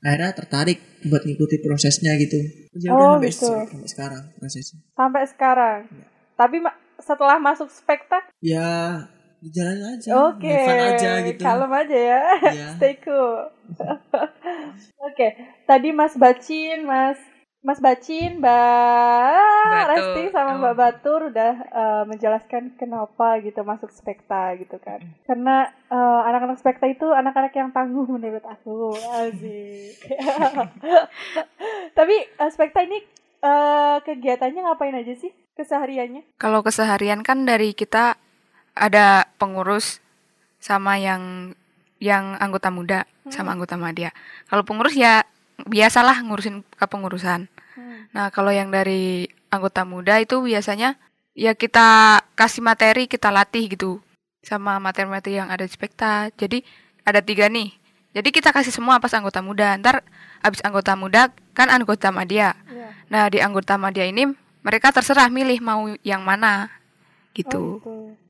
Akhirnya 0.01 0.37
tertarik 0.37 0.77
buat 1.03 1.25
ngikuti 1.25 1.59
prosesnya 1.59 2.13
gitu. 2.17 2.37
Terus 2.69 2.83
ya 2.83 2.91
Oh, 2.93 3.17
udah 3.17 3.17
sampai, 3.17 3.31
gitu. 3.31 3.49
sampai 3.49 3.89
sekarang 3.89 4.23
prosesnya. 4.37 4.79
Sampai 4.93 5.23
sekarang. 5.25 5.79
Iya. 5.89 6.07
Tapi 6.35 6.57
setelah 6.97 7.37
masuk 7.39 7.69
spekta, 7.69 8.21
Ya 8.39 8.69
jalanin 9.53 9.85
aja, 9.99 10.11
oke. 10.31 10.49
fun 10.49 10.81
aja 10.81 11.11
gitu. 11.27 11.43
Kalem 11.45 11.73
aja 11.73 11.99
ya. 11.99 12.23
Iya. 12.49 12.69
Stay 12.79 12.95
cool. 13.05 13.51
Oke, 15.09 15.37
tadi 15.65 15.89
Mas 15.93 16.17
Bacin, 16.17 16.85
Mas 16.85 17.17
Mas 17.65 17.81
Bacin, 17.81 18.45
Mbak. 18.45 19.85
Resti 19.89 20.23
sama 20.37 20.53
Oh. 20.53 20.61
Mbak 20.61 20.77
Batur 20.77 21.33
udah 21.33 21.53
eh, 21.65 22.03
menjelaskan 22.05 22.77
kenapa 22.77 23.41
gitu 23.41 23.65
masuk 23.65 23.89
spekta 23.89 24.53
gitu 24.61 24.77
kan. 24.77 25.01
Karena 25.25 25.73
eh, 25.89 26.21
anak-anak 26.29 26.61
spekta 26.61 26.85
itu 26.85 27.09
anak-anak 27.09 27.57
yang 27.57 27.73
tangguh 27.73 28.05
menurut 28.05 28.45
aku. 28.45 28.93
Asik. 28.93 29.97
Tapi 31.97 32.17
eh, 32.37 32.51
spekta 32.53 32.85
ini 32.85 33.01
eh, 33.41 33.97
kegiatannya 34.05 34.61
ngapain 34.69 35.01
aja 35.01 35.17
sih 35.17 35.33
kesehariannya? 35.57 36.37
Kalau 36.37 36.61
keseharian 36.61 37.25
kan 37.25 37.49
dari 37.49 37.73
kita 37.73 38.21
ada 38.75 39.31
pengurus 39.39 40.03
sama 40.59 40.99
yang 40.99 41.55
yang 42.03 42.37
anggota 42.43 42.69
muda 42.69 43.07
sama 43.33 43.55
anggota 43.55 43.79
madya. 43.79 44.11
Kalau 44.51 44.67
pengurus 44.67 44.93
ya 44.99 45.25
biasalah 45.65 46.21
ngurusin 46.27 46.67
kepengurusan. 46.77 47.47
Nah, 48.15 48.31
kalau 48.31 48.51
yang 48.51 48.69
dari 48.71 49.31
anggota 49.51 49.87
muda 49.87 50.19
itu 50.19 50.43
biasanya 50.43 50.99
ya 51.35 51.55
kita 51.55 52.21
kasih 52.35 52.63
materi, 52.63 53.07
kita 53.07 53.31
latih 53.31 53.71
gitu 53.71 54.03
sama 54.45 54.77
materi-materi 54.83 55.41
yang 55.41 55.49
ada 55.49 55.65
di 55.65 55.73
spekta. 55.73 56.29
Jadi 56.35 56.63
ada 57.07 57.25
tiga 57.25 57.49
nih. 57.49 57.73
Jadi 58.15 58.29
kita 58.31 58.55
kasih 58.55 58.71
semua 58.71 59.03
pas 59.03 59.11
anggota 59.15 59.43
muda. 59.43 59.75
Ntar 59.79 60.05
habis 60.45 60.61
anggota 60.63 60.95
muda 60.95 61.33
kan 61.57 61.71
anggota 61.71 62.15
madya. 62.15 62.55
Iya. 62.69 62.89
Nah, 63.11 63.25
di 63.31 63.39
anggota 63.43 63.75
madya 63.75 64.07
ini 64.07 64.31
mereka 64.63 64.95
terserah 64.95 65.31
milih 65.31 65.59
mau 65.63 65.91
yang 66.03 66.23
mana 66.23 66.71
Oh, 67.35 67.35
gitu. 67.35 67.63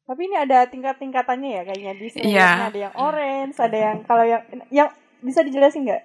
Tapi 0.05 0.21
ini 0.29 0.37
ada 0.37 0.69
tingkat-tingkatannya 0.69 1.51
ya 1.51 1.63
kayaknya 1.65 1.93
di 1.97 2.09
sini 2.13 2.37
Iya. 2.37 2.69
ada 2.69 2.79
yang 2.79 2.95
orange, 2.95 3.57
ada 3.57 3.77
yang 3.77 3.97
kalau 4.05 4.25
yang 4.25 4.43
yang 4.69 4.89
bisa 5.25 5.41
dijelasin 5.41 5.89
nggak? 5.89 6.03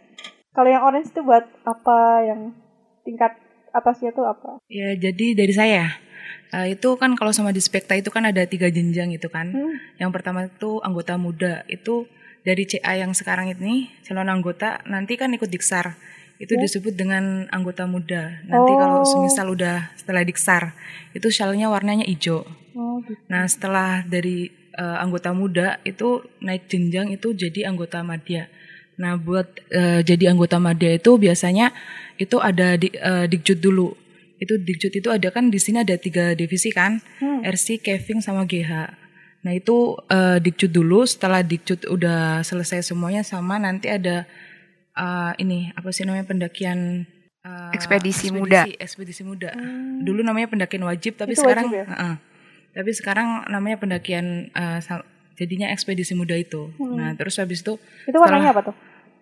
Kalau 0.55 0.69
yang 0.71 0.83
orange 0.87 1.11
itu 1.11 1.19
buat 1.19 1.43
apa? 1.67 2.23
Yang 2.23 2.55
tingkat 3.03 3.35
atasnya 3.75 4.15
tuh 4.15 4.23
apa? 4.23 4.63
Ya, 4.71 4.95
jadi 4.95 5.35
dari 5.35 5.51
saya 5.51 5.99
eh, 6.55 6.79
itu 6.79 6.89
kan 6.95 7.13
kalau 7.19 7.35
sama 7.35 7.51
di 7.51 7.59
spekta 7.59 7.93
itu 7.99 8.07
kan 8.09 8.23
ada 8.23 8.47
tiga 8.47 8.71
jenjang 8.71 9.11
itu 9.11 9.27
kan. 9.27 9.51
Hmm. 9.51 9.75
Yang 9.99 10.11
pertama 10.15 10.47
itu 10.47 10.79
anggota 10.79 11.19
muda 11.19 11.67
itu 11.67 12.07
dari 12.47 12.63
CA 12.63 12.95
yang 12.95 13.11
sekarang 13.11 13.51
ini 13.51 13.91
calon 14.07 14.31
anggota 14.31 14.79
nanti 14.87 15.19
kan 15.19 15.35
ikut 15.35 15.51
diksar 15.51 15.99
itu 16.39 16.55
Ya. 16.55 16.61
disebut 16.63 16.95
dengan 16.95 17.45
anggota 17.51 17.83
muda. 17.83 18.39
Nanti 18.47 18.71
kalau 18.73 19.03
Oh. 19.03 19.07
semisal 19.07 19.51
udah 19.51 19.91
setelah 19.93 20.23
diksar 20.23 20.71
itu 21.11 21.27
shellnya 21.27 21.67
warnanya 21.67 22.07
hijau. 22.07 22.47
Oh, 22.73 23.03
gitu. 23.03 23.19
Nah 23.27 23.43
setelah 23.45 24.01
dari 24.03 24.49
eh, 24.71 24.97
anggota 24.97 25.35
muda 25.35 25.75
itu 25.83 26.23
naik 26.39 26.71
jenjang 26.71 27.11
itu 27.11 27.35
jadi 27.35 27.67
anggota 27.67 27.99
madya. 27.99 28.47
Nah 28.95 29.19
buat 29.19 29.51
eh, 29.69 29.99
jadi 30.01 30.31
anggota 30.31 30.55
madya 30.55 30.95
itu 30.95 31.19
biasanya 31.19 31.75
itu 32.15 32.39
ada 32.39 32.79
di, 32.79 32.87
eh, 32.89 33.27
dikjut 33.27 33.59
dulu. 33.59 33.91
Itu 34.39 34.55
dikjut 34.55 34.95
itu 34.95 35.11
ada 35.11 35.27
kan 35.29 35.51
di 35.51 35.59
sini 35.59 35.83
ada 35.83 35.99
tiga 35.99 36.31
divisi 36.31 36.71
kan, 36.71 37.03
Hmm. 37.19 37.43
RC, 37.43 37.83
Keving 37.83 38.23
sama 38.23 38.47
GH. 38.47 38.71
Nah 39.43 39.51
itu 39.51 39.99
eh, 40.07 40.39
dikjut 40.39 40.71
dulu. 40.71 41.03
Setelah 41.03 41.43
dikjut 41.43 41.83
udah 41.83 42.39
selesai 42.41 42.87
semuanya 42.87 43.19
sama 43.23 43.59
nanti 43.59 43.91
ada 43.91 44.23
eh, 44.93 45.31
ini 45.37 45.69
apa 45.73 45.89
sih 45.89 46.05
namanya 46.05 46.25
pendakian 46.25 47.05
eh, 47.43 47.69
Ekspedisi 47.73 48.31
muda. 48.31 48.65
Ekspedisi 48.67 49.21
muda. 49.21 49.53
Hmm. 49.53 50.01
Dulu 50.03 50.21
namanya 50.21 50.47
pendakian 50.47 50.83
wajib 50.83 51.15
tapi 51.15 51.33
Itu 51.33 51.43
sekarang 51.43 51.69
wajib 51.69 51.81
ya? 51.81 51.85
Heeh. 51.89 52.15
tapi 52.69 52.91
sekarang 52.93 53.49
namanya 53.49 53.81
pendakian 53.81 54.53
sal- 54.79 55.03
jadinya 55.33 55.73
ekspedisi 55.73 56.13
muda 56.13 56.37
itu. 56.37 56.69
Hmm. 56.77 56.95
Nah, 56.99 57.09
terus 57.17 57.39
habis 57.39 57.65
itu 57.65 57.79
Itu 58.05 58.17
warnanya 58.19 58.53
apa 58.53 58.69
tuh? 58.69 58.75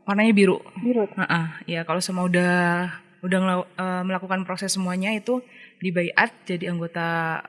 warnanya 0.03 0.33
biru. 0.33 0.59
Biru. 0.79 1.07
tuh. 1.07 1.15
Heeh. 1.23 1.45
Ya 1.67 1.81
kalau 1.87 1.99
semua 2.03 2.27
udah 2.27 2.89
udah 3.23 3.39
eh, 3.77 4.03
melakukan 4.03 4.43
proses 4.43 4.73
semuanya 4.73 5.13
itu 5.13 5.39
di 5.77 5.89
bayat 5.93 6.33
jadi 6.45 6.73
anggota 6.73 7.39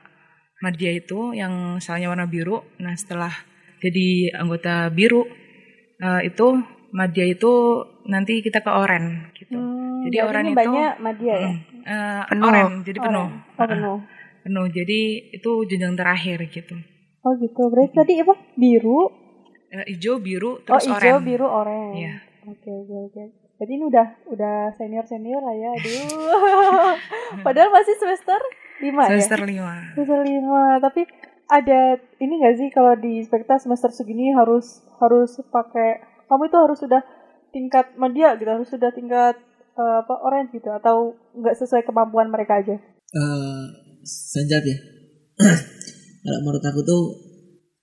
Madya 0.59 0.91
itu 0.91 1.31
yang 1.33 1.79
salnya 1.79 2.11
warna 2.11 2.27
biru. 2.27 2.59
Nah, 2.83 2.91
setelah 2.93 3.31
jadi 3.79 4.35
anggota 4.35 4.91
biru 4.91 5.23
eh, 5.99 6.21
itu 6.27 6.47
Madya 6.91 7.25
itu 7.25 7.51
nanti 8.03 8.39
kita 8.39 8.59
ke 8.59 8.69
oren 8.69 9.29
gitu. 9.31 9.53
Hmm, 9.53 10.05
Jadi 10.05 10.17
oren 10.19 10.45
itu- 10.47 10.57
banyak 10.57 10.93
media 10.99 11.33
ya? 11.35 11.49
Eh, 11.79 12.21
Penuh. 12.27 12.45
oren 12.45 12.69
jadi 12.81 12.99
penuh. 12.99 13.27
Orange. 13.27 13.55
Oh, 13.55 13.67
penuh. 13.67 13.97
penuh. 14.41 14.65
Jadi 14.69 14.99
itu 15.31 15.51
jenjang 15.65 15.93
terakhir 15.93 16.37
gitu. 16.47 16.75
Oh 17.19 17.35
gitu. 17.35 17.61
Berarti 17.67 17.93
tadi 17.93 18.13
apa? 18.17 18.33
Biru. 18.53 19.11
Hijau, 19.69 20.17
biru, 20.17 20.57
Oh 20.57 20.61
terus 20.65 20.87
hijau, 20.87 21.17
oren. 21.17 21.23
biru, 21.23 21.45
orange. 21.45 21.93
Iya. 21.95 22.13
Oke, 22.47 22.71
oke, 22.71 22.95
oke. 23.07 23.23
Jadi 23.59 23.71
ini 23.71 23.83
udah 23.85 24.07
udah 24.25 24.55
senior 24.73 25.05
senior 25.05 25.37
lah 25.39 25.53
ya, 25.53 25.69
aduh. 25.69 26.95
Padahal 27.45 27.69
masih 27.69 27.93
semester 27.95 28.39
lima 28.79 29.05
ya. 29.05 29.09
Semester 29.13 29.39
lima. 29.43 29.73
Semester 29.93 30.19
lima. 30.23 30.63
Tapi 30.79 31.01
ada 31.45 31.79
ini 32.17 32.33
gak 32.39 32.55
sih 32.55 32.69
kalau 32.69 32.95
di 32.95 33.21
spekta 33.21 33.57
semester 33.57 33.89
segini 33.89 34.31
harus 34.31 34.81
harus 34.97 35.37
pakai 35.45 36.01
kamu 36.29 36.43
itu 36.45 36.57
harus 36.57 36.77
sudah 36.77 37.01
tingkat 37.49 37.91
media 37.95 38.37
gitu, 38.37 38.45
harus 38.47 38.69
sudah 38.69 38.89
tingkat 38.89 39.35
eh, 39.71 39.95
apa 39.99 40.13
orange 40.21 40.53
gitu 40.53 40.69
atau 40.69 40.95
nggak 41.33 41.55
sesuai 41.55 41.81
kemampuan 41.81 42.29
mereka 42.29 42.61
aja? 42.61 42.77
eh 43.09 43.63
sanjab 44.01 44.61
ya 44.61 44.77
kalau 46.19 46.39
menurut 46.41 46.61
aku 46.61 46.81
tuh 46.83 47.03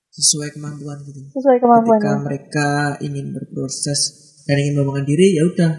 sesuai 0.08 0.48
kemampuan 0.50 1.02
gitu 1.02 1.18
Sesuai 1.30 1.58
ketika 1.58 1.66
kemampuannya. 1.66 2.22
mereka 2.22 2.68
ingin 3.00 3.26
berproses 3.30 4.00
dan 4.44 4.56
ingin 4.56 4.78
mengembangkan 4.78 5.04
diri 5.04 5.34
ya 5.34 5.42
udah 5.44 5.70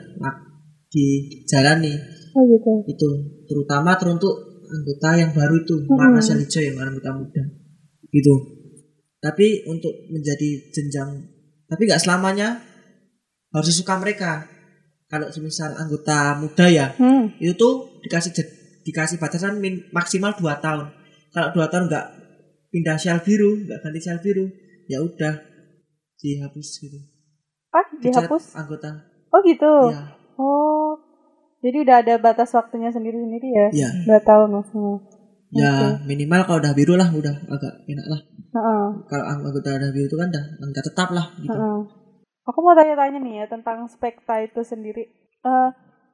dijalani 0.88 1.94
Oh 2.38 2.46
gitu. 2.46 2.70
itu 2.86 3.10
terutama 3.46 3.98
teruntuk 3.98 4.30
anggota 4.68 5.10
yang 5.16 5.32
baru 5.32 5.58
itu 5.58 5.76
Hmm. 5.88 6.20
sel 6.20 6.38
hijau 6.38 6.62
yang 6.62 6.78
anggota 6.78 7.10
muda 7.14 7.44
gitu 8.06 8.34
tapi 9.18 9.66
untuk 9.66 9.90
menjadi 10.08 10.70
jenjang 10.70 11.18
tapi 11.68 11.82
nggak 11.84 12.00
selamanya 12.00 12.64
harus 13.50 13.72
suka 13.72 13.96
mereka 13.96 14.48
kalau 15.06 15.28
semisal 15.28 15.72
anggota 15.74 16.36
muda 16.36 16.68
ya 16.68 16.92
Hmm. 16.96 17.32
itu 17.38 17.54
tuh 17.54 17.74
dikasih 18.02 18.32
dikasih 18.84 19.18
batasan 19.18 19.58
min- 19.58 19.84
maksimal 19.90 20.32
2 20.34 20.58
tahun 20.58 20.92
kalau 21.30 21.48
2 21.52 21.68
tahun 21.68 21.86
nggak 21.88 22.06
pindah 22.70 22.96
sel 22.96 23.20
biru 23.20 23.56
nggak 23.58 23.80
ganti 23.80 24.00
sel 24.00 24.20
biru 24.20 24.48
ya 24.86 25.00
udah 25.00 25.44
dihapus 26.18 26.68
gitu 26.82 27.00
Ah, 27.70 27.84
Dicat 27.94 28.26
dihapus? 28.26 28.56
anggota 28.56 28.90
Oh 29.30 29.40
gitu. 29.44 29.92
ya 29.92 30.16
Oh. 30.36 30.96
Jadi 31.58 31.84
udah 31.84 32.00
ada 32.00 32.16
batas 32.18 32.54
waktunya 32.54 32.88
sendiri-sendiri 32.88 33.50
ya? 33.50 33.68
ya 33.76 33.90
Dua 34.06 34.20
tahun 34.22 34.50
maksudnya. 34.54 34.96
ya 35.50 35.72
minimal 36.06 36.42
kalau 36.44 36.60
udah 36.60 36.74
biru 36.74 36.94
lah 36.94 37.10
udah 37.10 37.34
agak 37.50 37.74
enak 37.84 38.06
lah 38.08 38.20
Heeh. 38.56 38.86
kalau 39.12 39.26
anggota 39.28 39.76
biru 39.92 40.08
itu 40.08 40.16
kan 40.16 40.28
udah 40.32 40.46
anggota 40.64 40.82
tetap 40.88 41.10
lah 41.12 41.28
gitu 41.44 41.52
heeh. 41.52 41.80
Aku 42.48 42.64
mau 42.64 42.72
tanya-tanya 42.72 43.20
nih 43.20 43.34
ya 43.44 43.46
tentang 43.52 43.92
spekta 43.92 44.40
itu 44.40 44.64
sendiri. 44.64 45.04
Eh 45.44 45.70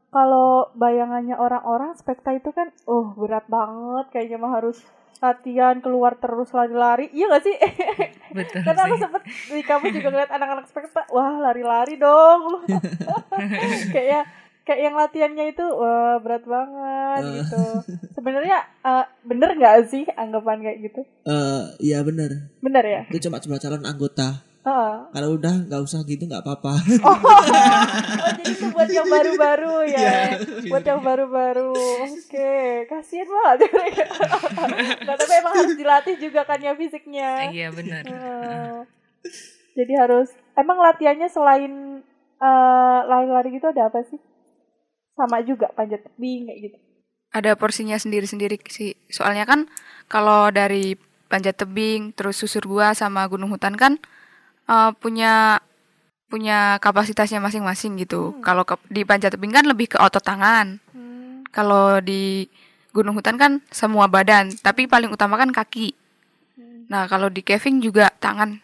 kalau 0.09 0.69
bayangannya 0.77 1.37
orang-orang 1.37 1.93
spekta 1.97 2.33
itu 2.33 2.49
kan, 2.53 2.69
oh 2.89 3.13
berat 3.17 3.45
banget 3.49 4.05
kayaknya 4.13 4.37
mah 4.41 4.61
harus 4.61 4.81
latihan 5.21 5.77
keluar 5.81 6.17
terus 6.21 6.53
lari-lari. 6.53 7.09
Iya 7.13 7.33
gak 7.33 7.43
sih? 7.45 7.55
Betul 8.37 8.61
Karena 8.65 8.81
aku 8.85 8.95
sempet 8.97 9.21
di 9.25 9.61
kamu 9.65 9.85
juga 9.93 10.07
ngeliat 10.09 10.31
anak-anak 10.33 10.65
spekta, 10.69 11.01
wah 11.09 11.37
lari-lari 11.37 11.97
dong. 11.97 12.65
kayak 13.95 14.25
kayak 14.63 14.81
yang 14.81 14.95
latihannya 14.95 15.45
itu 15.49 15.65
wah 15.65 16.17
berat 16.17 16.43
banget 16.43 17.21
Eh. 17.21 17.33
gitu. 17.37 17.63
Sebenarnya 18.13 18.57
eh, 18.81 19.05
bener 19.21 19.49
nggak 19.53 19.75
sih 19.85 20.03
anggapan 20.13 20.59
kayak 20.61 20.79
gitu? 20.81 21.01
eh 21.23 21.63
iya 21.81 21.99
bener 21.99 22.51
Bener 22.59 22.83
ya? 22.83 23.01
itu 23.07 23.23
cuma 23.23 23.37
cuma 23.37 23.55
calon 23.55 23.83
anggota 23.83 24.39
Heeh. 24.61 24.95
kalau 25.11 25.29
udah 25.33 25.67
nggak 25.67 25.81
usah 25.81 26.03
gitu 26.03 26.23
nggak 26.23 26.39
apa-apa 26.41 26.79
Oh, 27.01 27.15
jadi 28.31 28.43
itu 28.45 28.65
buat 28.69 28.87
yang 28.87 29.03
baru-baru 29.05 29.75
ya. 29.85 30.39
buat 30.65 30.83
yang 30.83 31.01
baru-baru. 31.01 31.75
Oke, 32.05 32.55
kasihan 32.87 33.27
banget 33.27 33.67
mereka. 33.69 34.03
Nggak, 35.03 35.15
tapi 35.17 35.33
emang 35.33 35.53
harus 35.53 35.75
dilatih 35.75 36.15
juga 36.17 36.41
kan 36.43 36.55
ya 36.57 36.71
fisiknya. 36.73 37.51
Iya 37.51 37.67
benar. 37.69 38.03
Heeh. 38.03 38.75
jadi 39.73 39.93
harus 39.97 40.27
emang 40.53 40.77
latihannya 40.77 41.27
selain 41.27 41.73
eh, 42.37 42.99
lari-lari 43.03 43.51
gitu 43.53 43.67
ada 43.67 43.87
apa 43.87 43.99
sih? 44.05 44.19
Sama 45.13 45.41
juga 45.45 45.69
panjat 45.73 46.01
tebing 46.01 46.49
kayak 46.49 46.59
gitu. 46.69 46.77
Ada 47.33 47.57
porsinya 47.57 47.97
sendiri-sendiri 47.97 48.61
sih. 48.69 48.93
Soalnya 49.09 49.45
kan 49.45 49.65
kalau 50.09 50.49
dari 50.53 50.97
panjat 51.29 51.57
tebing, 51.57 52.13
terus 52.13 52.37
susur 52.37 52.65
gua 52.65 52.93
sama 52.93 53.25
gunung 53.25 53.49
hutan 53.49 53.73
kan 53.73 53.97
eh, 54.69 54.91
punya 54.97 55.61
punya 56.29 56.81
kapasitasnya 56.81 57.37
masing-masing 57.37 57.97
gitu. 58.01 58.33
Kalau 58.41 58.65
ke- 58.65 58.81
di 58.89 59.05
panjat 59.05 59.37
tebing 59.37 59.53
kan 59.53 59.65
lebih 59.69 59.93
ke 59.93 59.97
otot 60.01 60.21
tangan. 60.21 60.81
Hmm. 60.89 61.45
Kalau 61.53 62.01
di 62.01 62.49
gunung 62.89 63.17
hutan 63.17 63.37
kan 63.37 63.61
semua 63.69 64.09
badan, 64.09 64.49
tapi 64.61 64.89
paling 64.89 65.13
utama 65.13 65.37
kan 65.37 65.53
kaki. 65.53 65.93
Nah, 66.89 67.09
kalau 67.09 67.29
di 67.31 67.41
caving 67.41 67.81
juga 67.81 68.13
tangan 68.21 68.61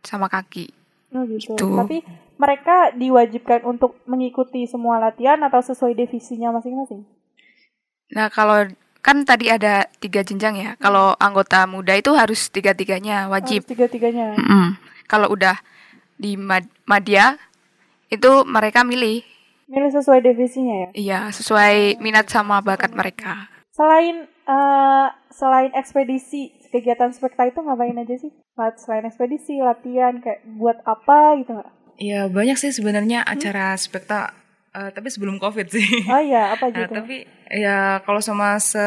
sama 0.00 0.32
kaki. 0.32 0.70
Oh 1.16 1.24
gitu. 1.24 1.56
Gitu. 1.56 1.64
Tapi 1.72 2.04
mereka 2.36 2.92
diwajibkan 2.92 3.64
untuk 3.64 3.96
mengikuti 4.04 4.68
semua 4.68 5.00
latihan 5.00 5.40
atau 5.40 5.58
sesuai 5.58 5.96
divisinya 5.96 6.52
masing-masing? 6.52 7.08
Nah, 8.12 8.28
kalau 8.28 8.68
kan 9.00 9.22
tadi 9.22 9.48
ada 9.48 9.86
tiga 9.96 10.20
jenjang 10.20 10.54
ya. 10.58 10.70
Kalau 10.76 11.16
anggota 11.16 11.64
muda 11.64 11.94
itu 11.94 12.12
harus 12.12 12.50
tiga-tiganya 12.50 13.26
wajib. 13.26 13.64
Harus 13.64 13.72
tiga-tiganya. 13.72 14.36
Mm-mm. 14.36 14.76
Kalau 15.06 15.30
udah 15.30 15.56
di 16.16 16.34
mad- 16.34 16.68
madya 16.84 17.38
itu 18.08 18.42
mereka 18.44 18.82
milih, 18.82 19.22
Milih 19.66 19.90
sesuai 19.90 20.22
divisinya 20.22 20.86
ya. 20.86 20.88
iya 20.94 21.20
sesuai 21.30 21.98
minat 21.98 22.30
sama 22.30 22.62
bakat 22.62 22.94
mereka. 22.94 23.50
Selain 23.74 24.22
eh, 24.26 25.06
selain 25.28 25.74
ekspedisi, 25.74 26.54
kegiatan 26.78 27.10
spekta 27.10 27.48
itu 27.48 27.58
ngapain 27.60 27.96
aja 27.96 28.14
sih? 28.16 28.30
Selain 28.76 29.04
ekspedisi, 29.04 29.60
latihan 29.60 30.20
kayak 30.20 30.44
buat 30.56 30.78
apa 30.84 31.40
gitu 31.40 31.56
nggak? 31.56 31.70
Ya 31.96 32.28
banyak 32.28 32.60
sih 32.60 32.72
sebenarnya 32.72 33.24
acara 33.24 33.72
spekta 33.76 34.36
eh, 34.76 34.90
tapi 34.92 35.08
sebelum 35.08 35.40
covid 35.40 35.72
sih. 35.72 35.84
Oh 36.06 36.20
iya, 36.20 36.52
apa 36.52 36.68
Nah, 36.72 36.84
gitu? 36.84 36.92
tapi 36.92 37.16
ya 37.48 38.04
kalau 38.04 38.20
sama 38.20 38.60
se 38.60 38.80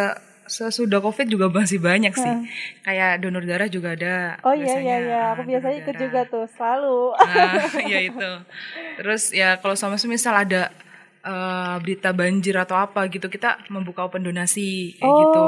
sesudah 0.50 0.98
covid 0.98 1.30
juga 1.30 1.46
masih 1.46 1.78
banyak 1.78 2.10
sih. 2.14 2.36
Kayak 2.82 3.22
donor 3.22 3.46
darah 3.46 3.70
juga 3.70 3.94
ada. 3.94 4.42
oh 4.42 4.54
iya 4.54 4.82
iya 4.82 4.98
iya, 5.06 5.22
aku 5.34 5.46
biasanya 5.46 5.78
ikut 5.78 5.94
darah. 5.94 6.04
juga 6.10 6.20
tuh 6.26 6.46
selalu. 6.58 7.02
Nah, 7.22 7.54
ya 7.94 8.00
itu. 8.02 8.30
Terus 8.98 9.24
ya 9.30 9.62
kalau 9.62 9.78
sama 9.78 10.02
semisal 10.02 10.34
ada 10.34 10.74
eh, 11.22 11.76
berita 11.86 12.10
banjir 12.14 12.58
atau 12.58 12.82
apa 12.82 13.06
gitu, 13.10 13.30
kita 13.30 13.62
membuka 13.70 14.06
open 14.06 14.26
donasi 14.26 14.98
kayak 14.98 15.14
gitu. 15.22 15.46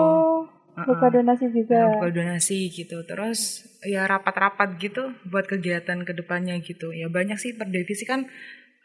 Buka 0.75 1.07
donasi 1.11 1.45
juga. 1.51 1.75
Nah, 1.75 1.87
buka 1.95 2.07
donasi 2.11 2.71
gitu. 2.71 3.03
Terus 3.03 3.67
ya 3.83 4.07
rapat-rapat 4.07 4.77
gitu 4.79 5.11
buat 5.27 5.45
kegiatan 5.47 6.03
ke 6.07 6.13
depannya 6.15 6.57
gitu. 6.63 6.91
Ya 6.95 7.07
banyak 7.11 7.37
sih 7.37 7.51
per 7.55 7.67
divisi 7.69 8.03
kan 8.07 8.27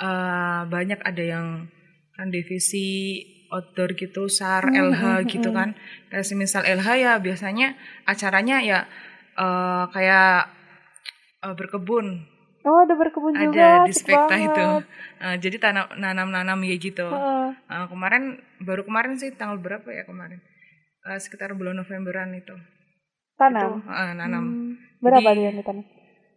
eh, 0.01 0.61
banyak 0.66 1.01
ada 1.03 1.25
yang 1.25 1.46
kan 2.16 2.33
divisi 2.33 3.20
outdoor 3.53 3.94
gitu, 3.94 4.27
SAR, 4.27 4.72
LH 4.72 5.29
gitu 5.31 5.55
kan. 5.55 5.77
Kayak 6.11 6.27
semisal 6.27 6.62
LH 6.66 6.88
ya 6.99 7.12
biasanya 7.22 7.79
acaranya 8.09 8.57
ya 8.64 8.81
eh, 9.38 9.85
kayak 9.94 10.51
eh, 11.44 11.55
berkebun 11.55 12.37
Oh 12.66 12.83
ada 12.83 12.99
berkebun 12.99 13.31
ada 13.31 13.46
juga, 13.46 13.87
di 13.87 13.94
asik 13.94 14.03
spekta 14.03 14.27
banget. 14.35 14.51
itu. 14.51 14.66
Eh, 15.22 15.37
jadi 15.38 15.57
tanam 15.62 15.87
nanam-nanam 16.03 16.59
ya 16.66 16.75
gitu. 16.83 17.07
Heeh. 17.07 17.49
Eh, 17.70 17.87
kemarin 17.87 18.42
baru 18.59 18.83
kemarin 18.83 19.14
sih 19.22 19.31
tanggal 19.38 19.62
berapa 19.62 19.87
ya 19.94 20.03
kemarin? 20.03 20.42
Eh, 21.07 21.19
sekitar 21.19 21.55
bulan 21.55 21.79
Novemberan 21.79 22.35
itu. 22.35 22.55
Tanam. 23.38 23.79
Itu, 23.79 23.88
eh, 23.88 24.12
nanam. 24.12 24.45
Hmm, 24.45 24.71
berapa 24.99 25.23
Jadi- 25.23 25.37
dia 25.37 25.47
yang 25.47 25.57
ditanam? 25.57 25.85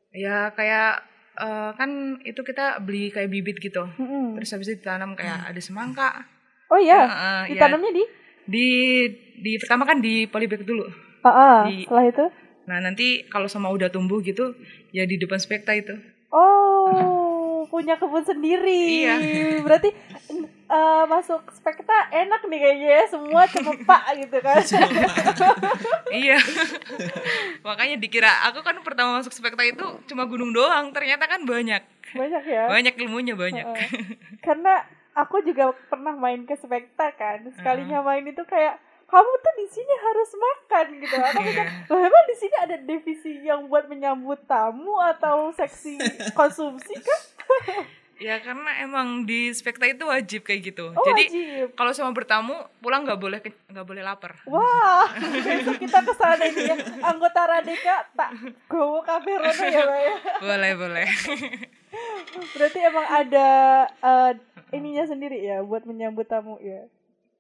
Ya 0.10 0.38
kayak 0.54 0.92
eh, 1.40 1.72
kan 1.74 1.90
itu 2.22 2.42
kita 2.44 2.84
beli 2.84 3.10
kayak 3.10 3.32
bibit 3.32 3.58
gitu. 3.58 3.88
Mm-mm. 3.96 4.36
Terus 4.36 4.52
habis 4.52 4.68
itu 4.68 4.78
ditanam 4.78 5.16
kayak 5.16 5.50
ada 5.50 5.62
semangka. 5.64 6.28
Oh 6.68 6.76
iya, 6.76 7.00
eh, 7.02 7.44
ya. 7.50 7.56
ditanamnya 7.56 7.90
di? 7.90 8.04
Di 8.46 8.68
di 9.40 9.54
pertama 9.56 9.88
kan 9.88 9.98
di 9.98 10.28
polybag 10.28 10.62
dulu. 10.62 10.84
Ah. 11.24 11.64
Di- 11.66 11.88
setelah 11.88 12.06
itu? 12.06 12.26
Nah, 12.68 12.78
nanti 12.80 13.26
kalau 13.26 13.48
sama 13.48 13.72
udah 13.72 13.90
tumbuh 13.90 14.20
gitu 14.20 14.54
ya 14.92 15.08
di 15.08 15.18
depan 15.18 15.42
spekta 15.42 15.74
itu. 15.74 15.96
Oh, 16.30 17.19
punya 17.70 17.96
kebun 17.96 18.26
sendiri. 18.26 19.06
Iya. 19.06 19.16
Berarti 19.66 19.90
eh, 20.70 21.04
masuk 21.06 21.48
spekta 21.54 22.10
enak 22.10 22.42
nih 22.50 22.60
kayaknya 22.60 22.90
ya, 22.90 23.04
semua 23.08 23.46
cemepak 23.46 24.04
gitu 24.26 24.38
kan. 24.42 24.64
iya. 26.12 26.38
Makanya 27.68 27.96
dikira 28.02 28.30
aku 28.50 28.66
kan 28.66 28.82
pertama 28.82 29.22
masuk 29.22 29.32
spekta 29.32 29.62
itu 29.64 29.86
cuma 30.10 30.26
gunung 30.26 30.52
doang, 30.52 30.90
ternyata 30.92 31.30
kan 31.30 31.46
banyak. 31.46 31.82
Banyak 32.18 32.44
ya. 32.44 32.66
Banyak 32.68 32.96
ilmunya 33.06 33.38
banyak. 33.38 33.66
Heeh. 33.66 33.90
Karena 34.42 34.82
aku 35.14 35.46
juga 35.46 35.72
pernah 35.88 36.18
main 36.18 36.44
ke 36.50 36.58
spekta 36.58 37.14
kan. 37.14 37.46
Sekalinya 37.54 38.02
main 38.02 38.26
itu 38.26 38.42
kayak 38.50 38.82
kamu 39.10 39.32
tuh 39.36 39.54
di 39.56 39.68
sini 39.68 39.94
harus 39.96 40.30
makan 40.32 40.86
gitu. 40.98 41.16
Pikir, 41.18 41.56
Iya. 41.58 41.64
loh 41.86 42.00
emang 42.00 42.24
di 42.26 42.36
sini 42.36 42.56
ada 42.56 42.76
divisi 42.78 43.32
yang 43.42 43.66
buat 43.66 43.86
menyambut 43.86 44.46
tamu 44.46 44.96
atau 45.00 45.50
seksi 45.52 45.98
konsumsi 46.40 46.94
kan? 46.96 47.22
Ya 48.20 48.36
karena 48.38 48.68
emang 48.80 49.24
di 49.24 49.48
spekta 49.50 49.88
itu 49.88 50.04
wajib 50.04 50.44
kayak 50.44 50.62
gitu. 50.66 50.92
Oh, 50.92 51.06
Jadi 51.08 51.32
kalau 51.72 51.90
sama 51.90 52.12
bertamu 52.12 52.52
pulang 52.78 53.02
nggak 53.02 53.16
boleh 53.16 53.40
nggak 53.66 53.88
boleh 53.88 54.04
lapar. 54.04 54.36
Wah, 54.44 55.08
besok 55.48 55.80
kita 55.80 56.04
ke 56.04 56.14
sana 56.14 56.44
ini 56.44 56.68
ya. 56.68 56.76
Anggota 57.02 57.48
Radika 57.48 58.04
tak 58.12 58.36
gowo 58.68 59.00
kafe 59.02 59.34
rono 59.34 59.48
ya, 59.66 59.82
Mbak 59.82 60.00
ya. 60.04 60.16
boleh 60.38 60.72
boleh. 60.76 61.08
Berarti 62.52 62.80
emang 62.82 63.08
ada 63.08 63.48
eh, 63.88 64.32
ininya 64.72 65.08
sendiri 65.08 65.40
ya 65.40 65.64
buat 65.64 65.84
menyambut 65.84 66.28
tamu 66.28 66.60
ya. 66.60 66.86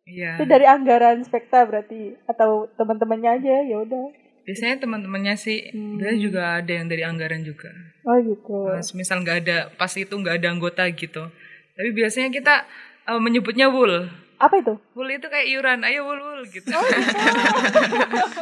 Iya. 0.09 0.41
Itu 0.41 0.45
dari 0.49 0.65
anggaran 0.65 1.21
spekta 1.21 1.69
berarti 1.69 2.17
atau 2.25 2.65
teman-temannya 2.75 3.29
aja 3.39 3.55
ya 3.61 3.77
udah. 3.85 4.05
Biasanya 4.49 4.81
teman-temannya 4.81 5.35
sih, 5.37 5.69
biasanya 5.69 6.19
juga 6.19 6.41
ada 6.57 6.71
yang 6.73 6.89
dari 6.89 7.05
anggaran 7.05 7.45
juga. 7.45 7.69
Oh 8.01 8.17
gitu. 8.17 8.65
Nah, 8.65 8.81
misal 8.97 9.21
nggak 9.21 9.37
ada 9.45 9.57
pas 9.77 9.93
itu 9.93 10.09
nggak 10.09 10.41
ada 10.41 10.47
anggota 10.49 10.83
gitu. 10.89 11.29
Tapi 11.77 11.89
biasanya 11.93 12.33
kita 12.33 12.65
eh, 13.05 13.21
menyebutnya 13.21 13.69
wool. 13.69 14.09
Apa 14.39 14.63
itu? 14.63 14.79
Wool 14.95 15.11
itu 15.11 15.27
kayak 15.27 15.51
iuran, 15.51 15.83
ayo 15.83 16.07
wool 16.07 16.19
wool 16.23 16.41
gitu. 16.47 16.71
Oh 16.71 16.79
gitu. 16.79 17.19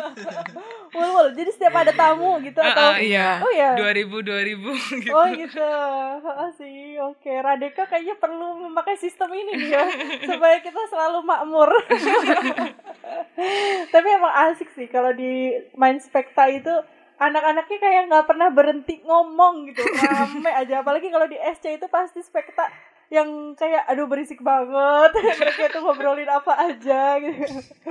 Wul 0.98 1.10
wul. 1.14 1.28
Jadi 1.34 1.50
setiap 1.52 1.74
ada 1.74 1.92
tamu 1.92 2.38
gitu 2.46 2.62
Ah, 2.62 2.72
atau 2.72 2.88
ah, 2.94 2.98
iya. 3.02 3.42
Oh 3.42 3.52
ya. 3.52 3.74
2000 3.76 4.22
2000 4.22 5.04
gitu. 5.04 5.12
Oh 5.12 5.26
gitu. 5.34 5.70
Oh 6.22 6.50
sih. 6.56 7.02
Oke, 7.02 7.34
Radeka 7.34 7.90
kayaknya 7.90 8.16
perlu 8.22 8.70
memakai 8.70 8.96
sistem 8.96 9.34
ini 9.34 9.58
nih 9.58 9.70
ya 9.74 9.84
supaya 10.30 10.62
kita 10.62 10.78
selalu 10.88 11.26
makmur. 11.26 11.70
Tapi 13.94 14.08
emang 14.08 14.34
asik 14.54 14.70
sih 14.78 14.88
kalau 14.88 15.12
di 15.18 15.58
main 15.74 15.98
spekta 15.98 16.46
itu 16.50 16.72
anak-anaknya 17.18 17.78
kayak 17.82 18.04
nggak 18.14 18.26
pernah 18.30 18.50
berhenti 18.54 19.02
ngomong 19.02 19.74
gitu 19.74 19.82
rame 19.82 20.54
aja 20.54 20.86
apalagi 20.86 21.10
kalau 21.10 21.26
di 21.26 21.34
SC 21.34 21.82
itu 21.82 21.90
pasti 21.90 22.22
spekta 22.22 22.70
yang 23.08 23.56
kayak 23.56 23.88
aduh 23.88 24.08
berisik 24.08 24.44
banget 24.44 25.12
mereka 25.40 25.62
itu 25.72 25.80
ngobrolin 25.80 26.28
apa 26.28 26.54
aja 26.60 27.16
gitu 27.24 27.40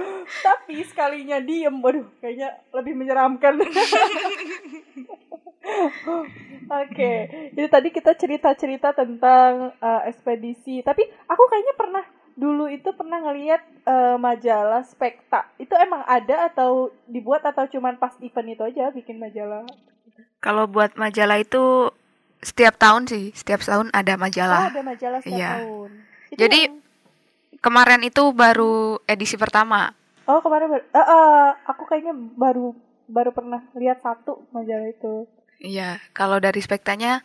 tapi 0.47 0.85
sekalinya 0.85 1.41
diem 1.41 1.73
waduh 1.81 2.05
kayaknya 2.21 2.53
lebih 2.73 2.93
menyeramkan 2.97 3.57
Oke, 6.67 7.13
jadi 7.55 7.69
tadi 7.71 7.89
kita 7.91 8.15
cerita-cerita 8.15 8.95
tentang 8.95 9.75
uh, 9.83 10.03
ekspedisi. 10.07 10.83
Tapi 10.83 11.03
aku 11.27 11.43
kayaknya 11.51 11.75
pernah 11.75 12.05
dulu 12.39 12.71
itu 12.71 12.91
pernah 12.95 13.19
ngelihat 13.23 13.63
uh, 13.87 14.15
majalah 14.19 14.87
Spekta. 14.87 15.51
Itu 15.59 15.75
emang 15.75 16.07
ada 16.07 16.51
atau 16.51 16.95
dibuat 17.11 17.43
atau 17.43 17.67
cuman 17.67 17.99
pas 17.99 18.15
event 18.23 18.51
itu 18.51 18.63
aja 18.63 18.95
bikin 18.95 19.19
majalah? 19.19 19.67
Kalau 20.39 20.71
buat 20.71 20.95
majalah 20.95 21.43
itu 21.43 21.91
setiap 22.47 22.79
tahun 22.79 23.05
sih, 23.05 23.35
setiap 23.35 23.59
tahun 23.61 23.91
ada 23.91 24.15
Oh, 24.15 24.21
majalah. 24.21 24.71
ada 24.71 24.81
majalah 24.81 25.19
setiap 25.19 25.35
Iya. 25.35 25.53
tahun. 25.59 25.91
Itu 26.29 26.39
Jadi, 26.39 26.61
yang- 26.65 26.85
Kemarin 27.57 28.05
itu 28.05 28.23
baru 28.31 28.75
edisi 29.05 29.35
pertama. 29.35 29.91
oh 30.23 30.39
kemarin 30.39 30.69
bar- 30.69 30.87
eh, 30.87 31.01
eh, 31.01 31.49
aku 31.67 31.83
kayaknya 31.85 32.15
baru 32.37 32.71
baru 33.07 33.31
pernah 33.33 33.59
lihat 33.73 33.99
satu 33.99 34.47
majalah 34.51 34.87
itu. 34.87 35.27
Iya, 35.59 35.99
kalau 36.13 36.37
dari 36.37 36.61
spektanya 36.61 37.25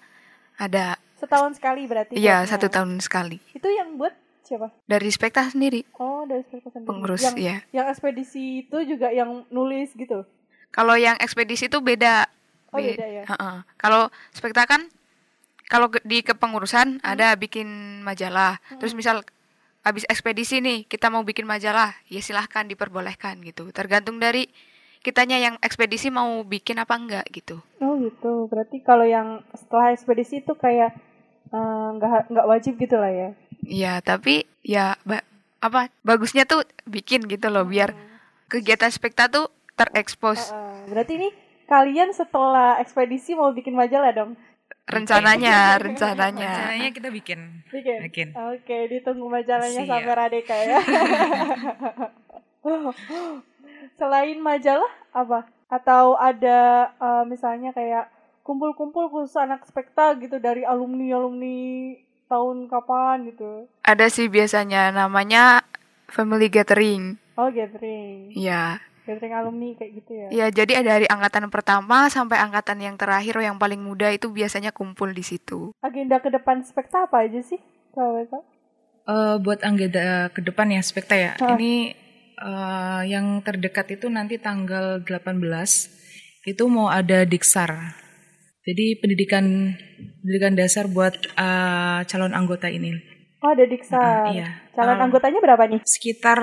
ada. 0.56 0.98
Setahun 1.16 1.60
sekali 1.60 1.86
berarti. 1.86 2.16
Iya, 2.16 2.42
satu 2.44 2.70
tahun 2.70 2.98
sekali. 3.00 3.38
Itu 3.52 3.68
yang 3.68 4.00
buat 4.00 4.16
siapa? 4.42 4.72
Dari 4.84 5.10
spekta 5.10 5.46
sendiri, 5.46 5.86
Oh, 5.96 6.24
dari 6.24 6.42
Spekta 6.44 6.70
sendiri. 6.72 6.90
pengurus 6.90 7.22
yang, 7.22 7.36
ya. 7.38 7.58
yang 7.72 7.86
ekspedisi 7.86 8.66
itu 8.66 8.78
juga 8.88 9.12
yang 9.12 9.46
nulis 9.50 9.94
gitu. 9.94 10.26
Kalau 10.70 10.96
yang 10.96 11.18
ekspedisi 11.18 11.68
itu 11.68 11.78
beda. 11.78 12.26
Oh, 12.72 12.80
Be- 12.80 12.96
beda 12.96 13.06
ya. 13.06 13.24
Heeh. 13.28 13.56
Kalau 13.76 14.08
spekta 14.32 14.64
kan 14.64 14.88
kalau 15.72 15.88
di 16.04 16.20
kepengurusan 16.20 17.00
ada 17.00 17.32
bikin 17.40 18.04
majalah. 18.04 18.60
Terus 18.76 18.92
misal 18.92 19.24
habis 19.88 20.04
ekspedisi 20.12 20.60
nih 20.60 20.84
kita 20.84 21.08
mau 21.08 21.24
bikin 21.24 21.48
majalah, 21.48 21.96
ya 22.12 22.20
silahkan 22.20 22.68
diperbolehkan 22.68 23.40
gitu. 23.48 23.72
Tergantung 23.72 24.20
dari 24.20 24.52
kitanya 25.00 25.40
yang 25.40 25.56
ekspedisi 25.64 26.12
mau 26.12 26.44
bikin 26.44 26.76
apa 26.84 27.00
enggak 27.00 27.26
gitu. 27.32 27.64
Oh 27.80 27.96
gitu. 28.04 28.52
Berarti 28.52 28.84
kalau 28.84 29.08
yang 29.08 29.40
setelah 29.56 29.96
ekspedisi 29.96 30.44
itu 30.44 30.52
kayak 30.60 30.92
eh, 31.56 31.88
nggak 31.96 32.36
nggak 32.36 32.48
wajib 32.52 32.76
gitu 32.76 33.00
lah 33.00 33.10
ya. 33.10 33.30
Iya, 33.64 33.94
tapi 34.04 34.44
ya 34.68 35.00
ba- 35.08 35.24
apa 35.62 35.88
bagusnya 36.04 36.44
tuh 36.44 36.68
bikin 36.90 37.30
gitu 37.32 37.48
loh 37.54 37.64
biar 37.64 37.94
kegiatan 38.50 38.90
spekta 38.90 39.30
tuh 39.30 39.48
terekspos 39.78 40.50
Heeh. 40.50 40.90
berarti 40.90 41.14
ini 41.22 41.30
kalian 41.70 42.12
setelah 42.12 42.82
ekspedisi 42.82 43.38
mau 43.38 43.54
bikin 43.56 43.78
majalah 43.78 44.12
dong? 44.12 44.36
Rencananya, 44.88 45.78
rencananya. 45.78 46.72
Rencananya 46.72 46.90
kita 46.94 47.10
bikin. 47.10 47.40
Bikin. 47.70 48.00
Bikin. 48.08 48.28
Oke, 48.36 48.78
ditunggu 48.90 49.26
majalahnya 49.30 49.82
Siap. 49.86 49.90
sampai 49.90 50.14
Radeka 50.14 50.56
ya. 50.56 50.80
Selain 54.00 54.38
majalah 54.42 54.92
apa? 55.14 55.48
Atau 55.72 56.20
ada 56.20 56.92
eh, 57.00 57.24
misalnya 57.26 57.72
kayak 57.72 58.12
kumpul-kumpul 58.42 59.08
khusus 59.08 59.38
anak 59.38 59.64
spekta 59.70 60.18
gitu 60.20 60.42
dari 60.42 60.66
alumni-alumni 60.66 61.96
tahun 62.28 62.68
kapan 62.72 63.32
gitu. 63.32 63.68
Ada 63.84 64.08
sih 64.08 64.32
biasanya 64.32 64.92
namanya 64.92 65.64
family 66.12 66.52
gathering. 66.52 67.16
Oh, 67.40 67.48
gathering. 67.48 68.36
Iya. 68.36 68.84
Gathering 69.02 69.34
alumni 69.34 69.74
kayak 69.74 69.92
gitu 69.98 70.12
ya. 70.14 70.28
Ya, 70.30 70.48
jadi 70.54 70.86
ada 70.86 71.02
dari 71.02 71.08
angkatan 71.10 71.50
pertama 71.50 72.06
sampai 72.08 72.38
angkatan 72.38 72.78
yang 72.78 72.96
terakhir 73.02 73.34
yang 73.42 73.58
paling 73.58 73.82
muda 73.82 74.14
itu 74.14 74.30
biasanya 74.30 74.70
kumpul 74.70 75.10
di 75.10 75.26
situ. 75.26 75.74
Agenda 75.82 76.22
ke 76.22 76.30
depan 76.30 76.62
spekta 76.62 77.10
apa 77.10 77.26
aja 77.26 77.42
sih? 77.42 77.58
Kalau? 77.98 78.46
Eh, 79.12 79.36
buat 79.42 79.60
anggota 79.66 80.30
ke 80.30 80.46
depan 80.46 80.70
ya 80.70 80.82
Spekta 80.86 81.16
ya. 81.18 81.34
Hah. 81.42 81.58
Ini 81.58 81.98
eh, 82.38 83.02
yang 83.10 83.42
terdekat 83.42 83.98
itu 83.98 84.06
nanti 84.08 84.38
tanggal 84.38 85.02
18 85.02 85.42
itu 86.46 86.64
mau 86.70 86.88
ada 86.88 87.26
Diksar. 87.26 87.98
Jadi 88.62 89.02
pendidikan 89.02 89.74
pendidikan 90.22 90.54
dasar 90.54 90.86
buat 90.86 91.18
eh, 91.18 92.00
calon 92.06 92.38
anggota 92.38 92.70
ini. 92.70 93.11
Oh, 93.42 93.50
ada 93.50 93.66
Diksa. 93.66 93.98
Ah, 93.98 94.30
iya. 94.30 94.48
Calon 94.72 94.98
Eh, 94.98 95.04
anggotanya 95.04 95.40
berapa 95.42 95.64
nih? 95.66 95.82
Sekitar 95.84 96.40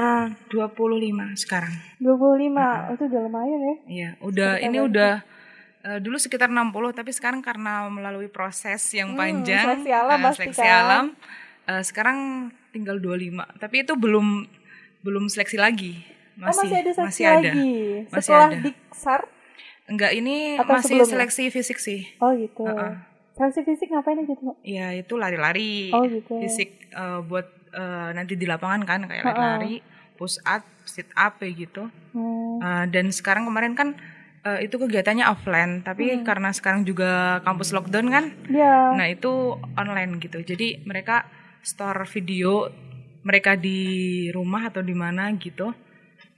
25 0.51 1.31
sekarang. 1.39 1.71
25. 2.03 2.91
Oh, 2.91 2.95
itu 2.95 3.05
udah 3.07 3.21
lumayan 3.23 3.61
ya. 3.63 3.75
Iya, 3.87 4.11
udah 4.21 4.51
Sekitar 4.53 4.67
ini 4.67 4.77
berapa? 4.77 4.91
udah 4.91 5.13
eh, 5.79 5.99
dulu 6.03 6.17
sekitar 6.19 6.49
60 6.51 6.91
tapi 6.91 7.11
sekarang 7.15 7.39
karena 7.39 7.87
melalui 7.87 8.27
proses 8.27 8.83
yang 8.91 9.15
Hmm, 9.15 9.19
panjang 9.21 9.67
seleksi 9.79 9.91
alam 9.95 10.19
pasti 10.21 10.39
seleksi 10.43 10.67
kan. 10.67 10.75
alam, 10.75 11.05
eh, 11.67 11.83
sekarang 11.87 12.19
tinggal 12.75 12.97
25. 12.99 13.47
Tapi 13.57 13.87
itu 13.87 13.95
belum 13.95 14.27
belum 15.01 15.25
seleksi 15.31 15.55
lagi. 15.57 16.03
oh, 16.37 16.51
masih 16.51 16.71
ada 16.75 16.91
seleksi 16.91 17.03
masih 17.03 17.25
ada. 17.25 17.51
lagi. 17.55 17.71
Masih 18.11 18.33
Setelah 18.35 18.47
ada. 18.51 18.59
Diksar? 18.59 19.21
Enggak, 19.89 20.13
ini 20.13 20.37
Atau 20.59 20.75
masih 20.75 20.87
sebelumnya? 20.91 21.15
seleksi 21.15 21.45
fisik 21.49 21.79
sih. 21.79 22.01
Oh, 22.19 22.35
gitu. 22.35 22.67
Heeh. 22.67 22.93
Seleksi 23.39 23.63
fisik 23.63 23.89
ngapain 23.95 24.19
aja 24.19 24.35
tuh? 24.35 24.59
Ya, 24.67 24.91
itu 24.91 25.15
lari-lari. 25.15 25.95
Oh, 25.95 26.03
gitu. 26.03 26.43
Fisik 26.43 26.91
eh, 26.91 27.21
buat 27.23 27.47
eh, 27.71 28.11
nanti 28.13 28.35
di 28.35 28.45
lapangan 28.45 28.83
kan 28.83 29.01
kayak 29.07 29.23
lari-lari, 29.23 29.79
push 30.19 30.43
up, 30.43 30.67
sit 30.83 31.07
up 31.15 31.39
kayak 31.39 31.71
gitu. 31.71 31.87
Hmm. 32.11 32.59
Uh, 32.59 32.85
dan 32.91 33.15
sekarang 33.15 33.47
kemarin 33.47 33.79
kan 33.79 33.95
uh, 34.43 34.59
itu 34.59 34.75
kegiatannya 34.75 35.23
offline, 35.31 35.87
tapi 35.87 36.11
Hmm. 36.11 36.27
karena 36.27 36.51
sekarang 36.51 36.83
juga 36.83 37.39
kampus 37.47 37.71
lockdown 37.71 38.11
kan, 38.11 38.25
Ya. 38.51 38.99
nah 38.99 39.07
itu 39.07 39.55
online 39.79 40.19
gitu. 40.19 40.43
Jadi 40.43 40.83
mereka 40.83 41.29
store 41.63 42.03
video 42.11 42.67
mereka 43.23 43.55
di 43.55 44.27
rumah 44.35 44.73
atau 44.73 44.83
di 44.83 44.97
mana 44.97 45.31
gitu. 45.39 45.71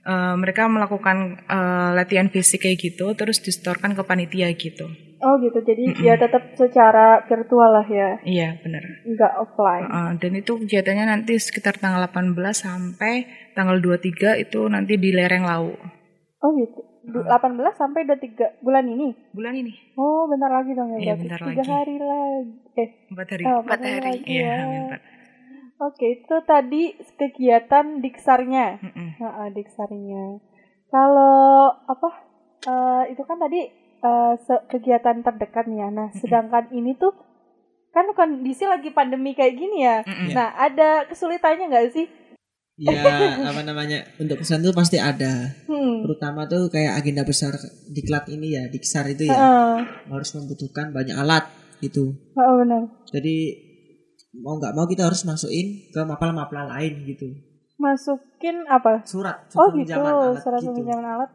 Uh, 0.01 0.33
mereka 0.33 0.65
melakukan 0.65 1.45
uh, 1.45 1.93
latihan 1.93 2.29
fisik 2.29 2.65
kayak 2.65 2.77
gitu, 2.81 3.13
terus 3.17 3.37
distorkan 3.41 3.93
ke 3.93 4.01
panitia 4.01 4.49
gitu. 4.53 4.89
Oh, 5.21 5.37
gitu. 5.37 5.59
Jadi 5.59 5.83
ya 5.99 6.15
tetap 6.15 6.53
secara 6.53 7.05
virtual 7.23 7.69
lah 7.71 7.85
ya. 7.85 8.17
Iya 8.21 8.57
benar. 8.57 8.81
Nggak 9.03 9.33
offline. 9.37 9.85
Uh, 9.85 10.11
dan 10.15 10.31
itu 10.33 10.51
kegiatannya 10.55 11.05
nanti 11.07 11.37
sekitar 11.37 11.75
tanggal 11.75 12.01
18 12.03 12.33
sampai 12.51 13.25
tanggal 13.51 13.77
23 13.77 14.01
itu 14.39 14.61
nanti 14.65 14.95
di 14.95 15.09
lereng 15.09 15.43
Lau 15.43 15.69
Oh, 16.39 16.49
gitu. 16.53 16.81
Du- 17.03 17.21
18 17.21 17.37
sampai 17.71 18.01
23 18.03 18.57
bulan 18.59 18.81
ini. 18.83 19.13
bulan 19.31 19.53
ini 19.55 19.73
Oh, 19.93 20.25
bentar 20.25 20.49
lagi 20.49 20.71
dong 20.71 20.89
ya. 20.91 20.97
Iya, 20.99 21.13
bentar 21.15 21.39
Tiga 21.39 21.49
lagi. 21.55 21.69
hari 21.71 21.95
lagi. 21.97 22.53
Eh, 22.75 22.89
empat 23.09 23.27
hari. 23.27 23.43
oh, 23.43 23.57
Empat 23.59 23.79
hari. 23.79 24.01
lagi 24.03 24.25
Iya, 24.27 24.41
ya. 24.43 24.53
Amin, 24.59 24.81
Pak. 24.87 25.01
Oke, 25.81 26.05
itu 26.15 26.35
tadi 26.43 26.83
kegiatan 27.15 27.85
diksarnya. 27.99 28.65
Mm-mm. 28.79 29.09
Heeh, 29.17 29.47
diksarnya. 29.51 30.23
Kalau 30.87 31.37
apa? 31.83 32.09
eh, 32.61 33.03
itu 33.09 33.21
kan 33.23 33.37
tadi 33.39 33.65
se- 34.37 34.65
kegiatan 34.67 35.21
terdekat 35.21 35.65
nih 35.65 35.79
ya. 35.79 35.89
Nah, 35.89 36.09
sedangkan 36.11 36.69
ini 36.71 36.93
tuh 36.95 37.13
kan 37.91 38.07
kondisi 38.11 38.63
lagi 38.63 38.89
pandemi 38.89 39.31
kayak 39.31 39.53
gini 39.53 39.77
ya. 39.81 40.01
Mm-mm. 40.01 40.31
Nah, 40.31 40.55
ada 40.55 41.05
kesulitannya 41.05 41.67
nggak 41.67 41.87
sih? 41.91 42.07
Ya 42.79 43.03
apa 43.51 43.61
namanya 43.61 44.01
untuk 44.17 44.41
kesan 44.41 44.63
tuh 44.63 44.73
pasti 44.73 44.97
ada. 44.97 45.53
Hmm. 45.67 46.01
Terutama 46.01 46.47
tuh 46.47 46.65
kayak 46.67 46.97
agenda 46.97 47.21
besar 47.21 47.53
diklat 47.87 48.25
ini 48.27 48.57
ya, 48.57 48.63
diksar 48.65 49.05
itu 49.05 49.29
ya 49.29 49.37
Heeh, 49.37 49.75
harus 50.09 50.29
membutuhkan 50.33 50.89
banyak 50.89 51.13
alat 51.13 51.45
gitu. 51.77 52.15
heeh, 52.33 52.55
benar. 52.65 52.89
Jadi 53.11 53.35
mau 54.33 54.55
nggak 54.57 54.73
mau 54.73 54.87
kita 54.87 55.05
harus 55.05 55.21
masukin 55.27 55.91
ke 55.91 56.01
mapel-mapel 56.01 56.63
lain 56.71 57.05
gitu. 57.05 57.27
Masukin 57.75 58.65
apa? 58.65 59.03
Surat, 59.03 59.45
Oh 59.51 59.67
surat 59.67 59.73
gitu, 59.73 59.77
pinjaman 59.83 60.13
alat 60.15 60.41
surat 60.41 60.61
gitu. 60.61 60.69
peminjaman 60.71 61.05
alat. 61.05 61.29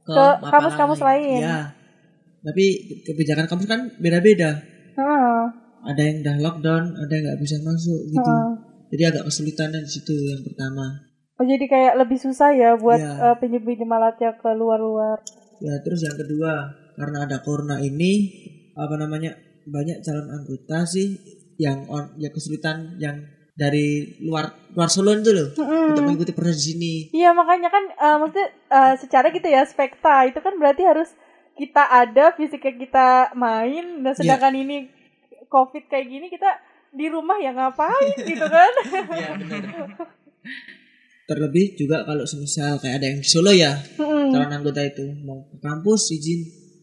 ke, 0.00 0.24
kampus-kampus 0.50 1.00
lain. 1.00 1.40
Ya. 1.40 1.58
Tapi 2.40 2.64
kebijakan 3.04 3.46
kampus 3.46 3.68
kan 3.68 3.80
beda-beda. 4.00 4.56
Heeh, 4.96 5.40
Ada 5.80 6.02
yang 6.04 6.16
udah 6.20 6.36
lockdown, 6.44 6.84
ada 6.92 7.12
yang 7.12 7.24
nggak 7.24 7.40
bisa 7.40 7.56
masuk 7.64 8.00
gitu. 8.12 8.20
heeh. 8.28 8.52
Jadi 8.90 9.02
agak 9.06 9.24
kesulitan 9.30 9.70
di 9.72 9.86
situ 9.88 10.12
yang 10.12 10.42
pertama. 10.44 10.84
Oh 11.40 11.46
jadi 11.46 11.64
kayak 11.64 11.94
lebih 11.96 12.20
susah 12.20 12.52
ya 12.52 12.76
buat 12.76 13.00
Iya. 13.00 13.32
eh, 13.32 13.36
pinjem-pinjem 13.40 13.88
alatnya 13.88 14.36
ke 14.36 14.50
luar-luar. 14.52 15.16
Ya 15.60 15.76
terus 15.80 16.04
yang 16.04 16.16
kedua 16.16 16.68
karena 16.96 17.24
ada 17.24 17.40
corona 17.40 17.80
ini 17.80 18.28
apa 18.76 18.96
namanya 19.00 19.36
banyak 19.64 20.04
calon 20.04 20.28
anggota 20.28 20.84
sih 20.84 21.16
yang 21.56 21.84
on, 21.88 22.12
ya 22.20 22.28
kesulitan 22.28 22.96
yang 23.00 23.24
dari 23.56 24.16
luar 24.24 24.52
luar 24.72 24.88
Solo 24.88 25.12
itu 25.12 25.32
loh 25.36 25.48
untuk 25.92 26.04
mengikuti 26.04 26.32
proses 26.32 26.60
di 26.60 26.66
sini. 26.76 26.92
Iya 27.12 27.32
makanya 27.32 27.68
kan 27.72 27.84
eh, 27.88 28.16
maksudnya 28.20 28.48
eh, 28.52 28.94
secara 29.00 29.26
gitu 29.32 29.48
ya 29.48 29.64
spekta 29.64 30.28
itu 30.28 30.40
kan 30.40 30.56
berarti 30.60 30.84
harus 30.84 31.12
kita 31.60 31.82
ada 31.92 32.32
fisiknya 32.32 32.72
kita 32.80 33.06
main 33.36 34.00
dan 34.00 34.16
sedangkan 34.16 34.56
ini 34.56 34.88
covid 35.52 35.84
kayak 35.92 36.08
gini 36.08 36.26
kita 36.32 36.48
di 36.96 37.12
rumah 37.12 37.36
ya 37.36 37.52
ngapain 37.52 38.16
gitu 38.32 38.46
kan 38.48 38.72
Iya 39.12 39.30
benar. 39.36 39.88
Terlebih 41.28 41.76
juga 41.76 42.02
kalau 42.08 42.24
semisal 42.24 42.80
kayak 42.80 42.96
ada 42.96 43.06
yang 43.12 43.20
di 43.20 43.28
Solo 43.28 43.52
ya 43.52 43.76
Mm-mm. 44.00 44.32
calon 44.32 44.56
anggota 44.56 44.80
itu 44.80 45.04
mau 45.20 45.44
ke 45.52 45.60
kampus 45.60 46.16
izin 46.16 46.40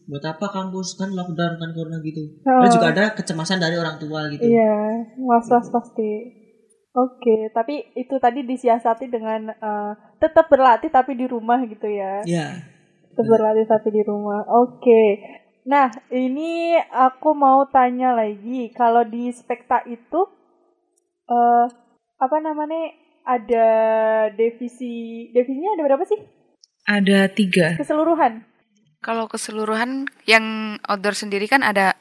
buat 0.08 0.24
apa 0.24 0.46
kampus 0.48 0.96
kan 0.96 1.12
lockdown 1.12 1.60
kan 1.60 1.70
corona 1.76 2.00
gitu. 2.00 2.40
Oh. 2.48 2.64
Dan 2.64 2.68
juga 2.72 2.88
ada 2.96 3.04
kecemasan 3.12 3.60
dari 3.60 3.76
orang 3.76 4.00
tua 4.00 4.24
gitu. 4.32 4.40
Iya, 4.40 5.04
was-was 5.20 5.68
pasti. 5.68 6.32
Oke, 6.96 7.52
tapi 7.52 7.92
itu 7.92 8.16
tadi 8.16 8.40
disiasati 8.40 9.04
dengan 9.12 9.52
eh, 9.52 9.92
tetap 10.16 10.48
berlatih 10.48 10.88
tapi 10.88 11.12
di 11.12 11.28
rumah 11.28 11.60
gitu 11.68 11.84
ya. 11.84 12.24
Ya. 12.24 12.77
Tetap 13.18 13.34
berlatih 13.34 13.66
tapi 13.66 13.90
di 13.90 14.02
rumah. 14.06 14.46
Oke. 14.46 15.18
Nah, 15.66 15.90
ini 16.14 16.78
aku 16.78 17.34
mau 17.34 17.66
tanya 17.66 18.14
lagi. 18.14 18.70
Kalau 18.70 19.02
di 19.02 19.26
Spekta 19.34 19.82
itu 19.90 20.22
eh 21.26 21.66
apa 22.22 22.36
namanya? 22.38 22.94
Ada 23.26 23.68
divisi 24.32 25.28
divisinya 25.34 25.74
ada 25.74 25.82
berapa 25.82 26.04
sih? 26.06 26.16
Ada 26.86 27.26
tiga. 27.34 27.74
Keseluruhan. 27.74 28.46
Kalau 29.02 29.26
keseluruhan 29.26 30.06
yang 30.24 30.78
outdoor 30.86 31.18
sendiri 31.18 31.50
kan 31.50 31.66
ada 31.66 31.98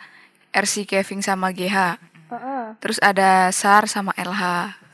RC 0.53 0.85
Keving 0.85 1.25
sama 1.25 1.49
GH. 1.49 1.97
Heeh. 2.29 2.63
Terus 2.77 3.01
ada 3.01 3.49
SAR 3.49 3.89
sama 3.89 4.13
LH, 4.15 4.43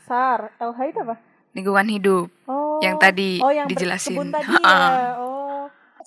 SAR, 0.06 0.54
LH 0.62 0.80
itu 0.88 0.98
apa? 1.04 1.16
lingkungan 1.54 1.86
hidup. 1.86 2.26
Oh. 2.50 2.82
Yang 2.82 2.96
tadi 2.98 3.30
oh, 3.38 3.50
yang 3.54 3.66
dijelasin. 3.70 4.18
berkebun 4.18 4.30
tadi 4.34 4.52
ya. 4.52 5.14
Oh. 5.22 5.33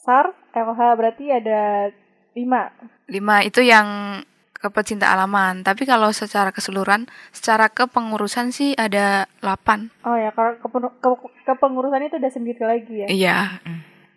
SAR, 0.08 0.32
LH 0.56 0.80
berarti 0.96 1.26
ada 1.28 1.92
lima. 2.32 2.72
Lima 3.06 3.44
itu 3.44 3.60
yang 3.60 4.20
ke 4.54 4.72
pecinta 4.72 5.12
alaman. 5.12 5.62
Tapi 5.62 5.84
kalau 5.84 6.10
secara 6.10 6.50
keseluruhan, 6.50 7.06
secara 7.30 7.68
kepengurusan 7.68 8.50
sih 8.50 8.72
ada 8.74 9.28
8. 9.44 9.92
Oh 10.02 10.16
ya, 10.16 10.32
kalau 10.32 10.56
kepen- 10.58 10.96
ke- 10.98 11.32
kepengurusan 11.46 12.08
itu 12.08 12.16
udah 12.16 12.32
sendiri 12.32 12.64
lagi 12.64 12.96
ya. 13.04 13.08
Iya, 13.08 13.38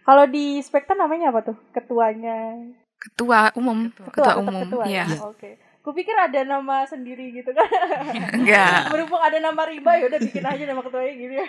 Kalau 0.00 0.24
di 0.26 0.58
Spekta 0.58 0.94
namanya 0.94 1.28
apa 1.28 1.44
tuh? 1.44 1.56
Ketuanya. 1.70 2.56
ketua 3.00 3.48
umum, 3.56 3.88
ketua, 3.90 4.12
tetap 4.12 4.36
umum. 4.38 4.60
ketua. 4.62 4.84
Iya. 4.84 5.04
Oke. 5.24 5.56
Kupikir 5.80 6.12
ada 6.12 6.44
nama 6.44 6.84
sendiri 6.84 7.32
gitu 7.32 7.56
kan. 7.56 7.64
Enggak. 8.36 8.92
Berhubung 8.92 9.16
ada 9.16 9.40
nama 9.40 9.64
riba 9.64 9.96
ya 9.96 10.12
udah 10.12 10.20
bikin 10.20 10.44
aja 10.44 10.64
nama 10.68 10.84
ketuanya 10.84 11.12
gitu 11.16 11.34
ya. 11.40 11.46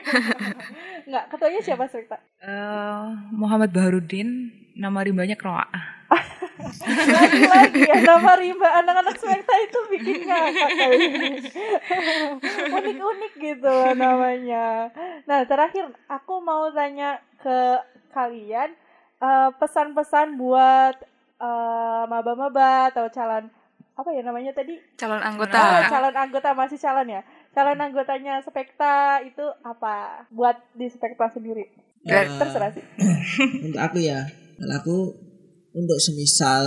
Enggak, 1.07 1.23
ketuanya 1.35 1.59
siapa 1.59 1.83
Spekta? 1.91 2.15
Eh, 2.39 3.05
Muhammad 3.35 3.75
Baharudin, 3.75 4.55
nama 4.79 5.03
rimbanya 5.03 5.35
Kroa. 5.35 5.67
Lagi-lagi 6.87 7.81
ya 7.91 7.97
nama 8.07 8.31
riba 8.39 8.67
anak-anak 8.79 9.15
Spekta 9.19 9.53
itu 9.67 9.79
bikin 9.99 10.23
ngakak. 10.23 10.69
Unik-unik 12.71 13.33
gitu 13.35 13.67
loh 13.67 13.91
namanya. 13.91 14.95
Nah, 15.27 15.43
terakhir 15.43 15.91
aku 16.07 16.39
mau 16.39 16.71
tanya 16.71 17.19
ke 17.43 17.83
kalian 18.15 18.71
eh, 19.19 19.49
pesan-pesan 19.59 20.39
buat 20.39 20.95
eh, 21.35 22.03
maba-maba 22.07 22.95
atau 22.95 23.11
calon 23.11 23.51
apa 23.91 24.09
ya 24.09 24.21
namanya 24.21 24.51
tadi? 24.51 24.79
Calon 24.95 25.17
Oh, 25.17 25.27
anggota. 25.27 25.59
calon 25.85 26.15
anggota 26.15 26.49
masih 26.51 26.77
calon 26.77 27.07
ya. 27.07 27.21
Calon 27.51 27.77
anggotanya 27.77 28.39
Spekta 28.39 28.93
itu 29.19 29.43
apa? 29.61 30.25
Buat 30.29 30.57
di 30.73 30.87
Spekta 30.87 31.27
sendiri. 31.27 31.67
Eh, 32.01 32.25
Terserah 32.33 32.71
sih. 32.71 32.81
untuk 33.65 33.77
aku 33.77 33.97
ya 33.99 34.25
kalau 34.57 34.75
aku 34.75 34.97
untuk 35.71 35.97
semisal 35.97 36.65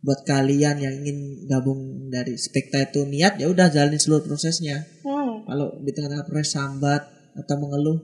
buat 0.00 0.20
kalian 0.22 0.76
yang 0.76 0.94
ingin 1.00 1.18
gabung 1.44 1.80
dari 2.08 2.36
spekta 2.36 2.84
itu 2.84 3.04
niat 3.04 3.36
ya 3.36 3.48
udah 3.48 3.68
jalanin 3.68 3.96
seluruh 3.96 4.20
prosesnya 4.22 4.84
Hmm. 5.00 5.44
kalau 5.44 5.80
di 5.80 5.90
tengah-tengah 5.90 6.24
proses 6.24 6.52
sambat 6.52 7.00
atau 7.34 7.56
mengeluh 7.56 7.98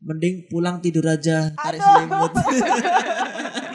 mending 0.00 0.48
pulang 0.48 0.80
tidur 0.80 1.04
aja 1.04 1.52
tarik 1.52 1.76
selimut 1.78 2.32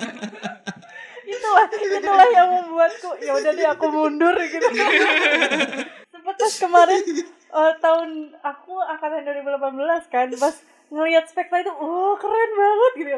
itulah 1.52 1.98
itulah 2.00 2.28
yang 2.32 2.50
membuatku 2.62 3.10
ya 3.20 3.32
udah 3.36 3.52
deh 3.52 3.68
aku 3.68 3.86
mundur 3.92 4.36
gitu. 4.40 4.68
Sempet 6.14 6.36
pas 6.38 6.54
kemarin 6.56 7.02
eh, 7.32 7.74
tahun 7.80 8.10
aku 8.40 8.74
angkatan 8.80 9.28
2018 9.28 10.14
kan 10.14 10.28
pas 10.38 10.56
ngelihat 10.92 11.24
spekta 11.24 11.64
itu 11.64 11.72
oh 11.72 12.20
keren 12.20 12.52
banget 12.52 12.92
gitu. 13.00 13.10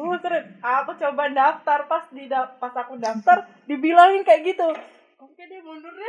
Oh 0.00 0.16
keren. 0.16 0.44
Aku 0.60 0.96
coba 0.96 1.28
daftar 1.28 1.84
pas 1.84 2.04
di 2.08 2.24
da- 2.24 2.56
pas 2.56 2.72
aku 2.72 2.96
daftar 2.96 3.44
dibilangin 3.68 4.24
kayak 4.24 4.48
gitu. 4.48 4.68
Oke 5.18 5.42
deh 5.44 5.60
mundur 5.60 5.92
deh. 5.92 6.08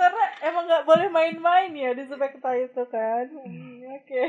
Karena 0.00 0.24
emang 0.42 0.64
nggak 0.66 0.84
boleh 0.84 1.08
main-main 1.08 1.70
ya 1.72 1.94
di 1.94 2.04
spekta 2.04 2.52
itu 2.58 2.82
kan. 2.90 3.30
Hmm, 3.30 3.86
oke. 4.02 4.22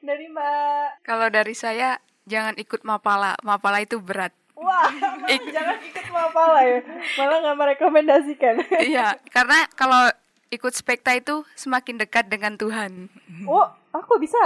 Dari 0.00 0.26
mbak. 0.32 1.04
Kalau 1.04 1.28
dari 1.28 1.52
saya 1.52 2.00
jangan 2.30 2.54
ikut 2.54 2.86
mapala. 2.86 3.34
Mapala 3.42 3.82
itu 3.82 3.98
berat. 3.98 4.30
Wah, 4.54 4.86
malah 5.26 5.40
jangan 5.50 5.76
ikut 5.82 6.06
mapala 6.14 6.60
ya. 6.62 6.78
Malah 7.18 7.36
nggak 7.42 7.56
merekomendasikan. 7.58 8.54
Iya, 8.90 9.18
karena 9.34 9.66
kalau 9.74 10.06
ikut 10.54 10.72
spekta 10.76 11.16
itu 11.18 11.42
semakin 11.58 11.98
dekat 11.98 12.30
dengan 12.30 12.54
Tuhan. 12.54 13.10
Oh, 13.50 13.66
aku 13.90 14.20
bisa 14.22 14.38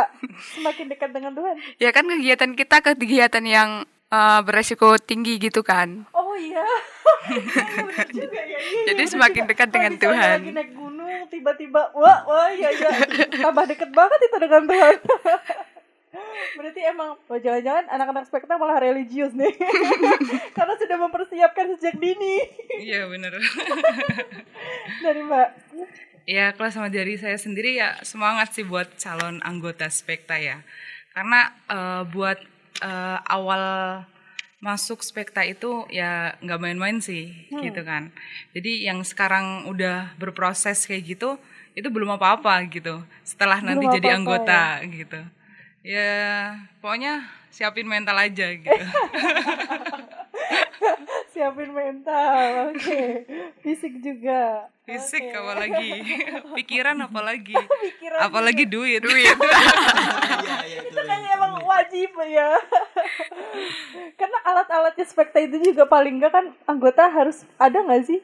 semakin 0.56 0.88
dekat 0.88 1.12
dengan 1.12 1.34
Tuhan. 1.36 1.58
Ya 1.76 1.90
kan 1.92 2.08
kegiatan 2.08 2.56
kita 2.56 2.80
kegiatan 2.80 3.44
yang 3.44 3.70
eh, 4.08 4.40
beresiko 4.46 4.96
tinggi 4.96 5.36
gitu 5.36 5.60
kan. 5.60 6.08
Oh 6.14 6.32
iya. 6.38 6.64
Iya, 7.24 8.04
juga 8.12 8.40
ya. 8.44 8.54
Iya, 8.54 8.58
iya, 8.60 8.84
Jadi 8.94 9.02
semakin 9.10 9.42
juga. 9.44 9.50
dekat 9.50 9.68
dengan 9.74 9.92
Tuhan. 9.98 10.38
Lagi 10.40 10.52
naik 10.54 10.70
gunung, 10.76 11.24
tiba-tiba, 11.32 11.82
wah, 11.96 12.20
wah, 12.28 12.48
iya, 12.52 12.68
iya. 12.70 12.90
Tambah 13.28 13.64
deket 13.66 13.90
banget 13.92 14.18
itu 14.24 14.36
dengan 14.40 14.62
Tuhan. 14.68 14.96
Berarti 16.54 16.80
emang, 16.86 17.18
oh, 17.18 17.38
jangan-jangan 17.38 17.90
anak-anak 17.90 18.24
spekta 18.30 18.54
malah 18.54 18.78
religius 18.78 19.34
nih. 19.34 19.50
Karena 20.56 20.74
sudah 20.78 20.96
mempersiapkan 21.02 21.66
sejak 21.74 21.98
dini. 21.98 22.42
Iya 22.78 23.10
bener. 23.10 23.34
Dari 25.02 25.20
Mbak. 25.26 25.48
Ya 26.24 26.56
kalau 26.56 26.70
sama 26.72 26.88
dari 26.88 27.20
saya 27.20 27.36
sendiri 27.36 27.76
ya 27.76 28.00
semangat 28.00 28.56
sih 28.56 28.64
buat 28.64 28.96
calon 28.96 29.42
anggota 29.44 29.90
Spekta 29.90 30.40
ya. 30.40 30.64
Karena 31.12 31.52
eh, 31.68 32.02
buat 32.08 32.38
eh, 32.80 33.18
awal 33.28 33.62
masuk 34.64 35.04
Spekta 35.04 35.44
itu 35.44 35.84
ya 35.92 36.40
nggak 36.40 36.60
main-main 36.62 36.96
sih 37.04 37.52
gitu 37.52 37.84
kan. 37.84 38.08
Jadi 38.56 38.88
yang 38.88 39.04
sekarang 39.04 39.68
udah 39.68 40.16
berproses 40.16 40.88
kayak 40.88 41.18
gitu 41.18 41.36
itu 41.76 41.90
belum 41.90 42.16
apa-apa 42.16 42.64
gitu. 42.72 43.02
Setelah 43.26 43.60
nanti 43.60 43.84
Belum 43.84 43.94
jadi 44.00 44.08
apa-apa 44.14 44.18
anggota 44.22 44.62
gitu. 44.88 45.20
Ya 45.84 46.56
pokoknya 46.80 47.28
siapin 47.52 47.84
mental 47.84 48.16
aja 48.16 48.56
gitu. 48.56 48.72
Siapin 51.34 51.74
mental, 51.74 52.70
oke. 52.70 53.02
Fisik 53.58 53.98
juga. 53.98 54.70
Fisik 54.86 55.34
Oke. 55.34 55.34
apalagi, 55.34 55.90
pikiran 56.62 56.94
apalagi, 57.02 57.58
Pikiran 57.90 58.20
apalagi 58.22 58.64
duit. 58.70 59.02
Duit. 59.02 59.34
Iya, 59.34 60.56
iya, 60.62 60.78
itu 60.86 60.94
kayaknya 60.94 61.30
emang 61.34 61.58
wajib 61.66 62.14
ya 62.30 62.54
karena 64.14 64.38
alat-alatnya 64.46 65.06
spekta 65.08 65.42
itu 65.42 65.58
juga 65.72 65.88
paling 65.88 66.20
enggak 66.20 66.32
kan 66.32 66.46
anggota 66.70 67.10
harus 67.10 67.42
ada 67.58 67.82
nggak 67.82 68.04
sih 68.06 68.20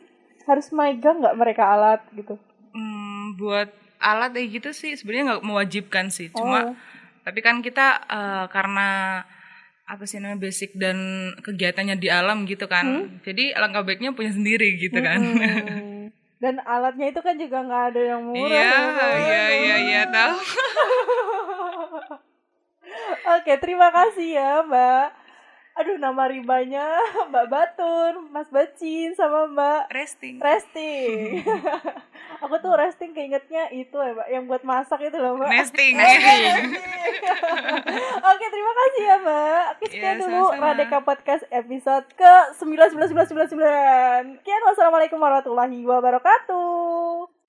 harus 0.46 0.70
megang 0.70 1.18
nggak 1.18 1.37
mereka 1.38 1.62
alat 1.66 2.01
gitu 2.14 2.38
Hmm, 2.70 3.35
buat 3.35 3.66
alat 3.99 4.31
kayak 4.31 4.62
gitu 4.62 4.70
sih 4.70 4.94
sebenarnya 4.94 5.35
nggak 5.35 5.42
mewajibkan 5.42 6.07
sih. 6.07 6.31
Oh. 6.38 6.70
Tapi 7.20 7.38
kan 7.40 7.61
kita 7.61 7.87
eh, 8.09 8.44
karena 8.48 9.20
apa 9.90 10.06
sih 10.06 10.22
namanya 10.22 10.38
basic 10.46 10.70
dan 10.78 10.96
kegiatannya 11.42 11.98
di 11.98 12.09
alam 12.09 12.46
gitu 12.46 12.70
kan. 12.70 13.20
Jadi 13.26 13.50
alangkah 13.50 13.83
baiknya 13.83 14.14
punya 14.14 14.30
sendiri 14.30 14.78
gitu 14.78 14.98
kan. 15.02 15.18
Hmm. 15.18 16.14
dan 16.42 16.56
alatnya 16.64 17.12
itu 17.12 17.20
kan 17.20 17.37
juga 17.37 17.61
nggak 17.61 17.85
ada 17.92 18.00
yang 18.00 18.22
murah 18.24 18.48
Iya, 18.48 18.72
kan? 18.96 19.12
iya, 19.20 19.44
iya, 19.52 19.76
iya 19.76 20.02
tahu. 20.09 20.37
oke 23.37 23.52
terima 23.61 23.88
kasih 23.92 24.40
ya 24.40 24.64
mbak 24.64 25.19
aduh 25.81 25.97
nama 25.97 26.29
ribanya 26.29 26.85
mbak 27.33 27.49
Batur 27.49 28.21
mas 28.29 28.53
Bacin 28.53 29.16
sama 29.16 29.49
mbak 29.49 29.88
Resting. 29.88 30.37
resting 30.37 31.40
aku 32.45 32.55
tuh 32.61 32.77
resting 32.77 33.11
keingetnya 33.11 33.73
itu 33.73 33.97
ya 33.97 34.12
mbak 34.12 34.29
yang 34.29 34.45
buat 34.45 34.61
masak 34.61 35.01
itu 35.01 35.16
loh 35.16 35.40
mbak 35.40 35.49
Nesting. 35.49 35.97
Oke, 38.21 38.45
terima 38.49 38.73
kasih 38.73 39.03
ya, 39.03 39.16
Mbak. 39.19 39.62
Oke, 39.75 39.85
sekian 39.90 40.16
Iya, 40.16 40.23
dulu 40.23 40.40
sama-sama. 40.53 40.66
Radeka 40.73 40.99
Podcast 41.03 41.45
episode 41.51 42.07
ke 42.14 42.33
9 42.57 42.97
11 42.97 43.11
11 43.12 43.51
9 43.51 44.37
9. 44.37 44.38
Sekian 44.40 44.62
wassalamualaikum 44.69 45.19
warahmatullahi 45.19 45.81
wabarakatuh. 45.85 47.39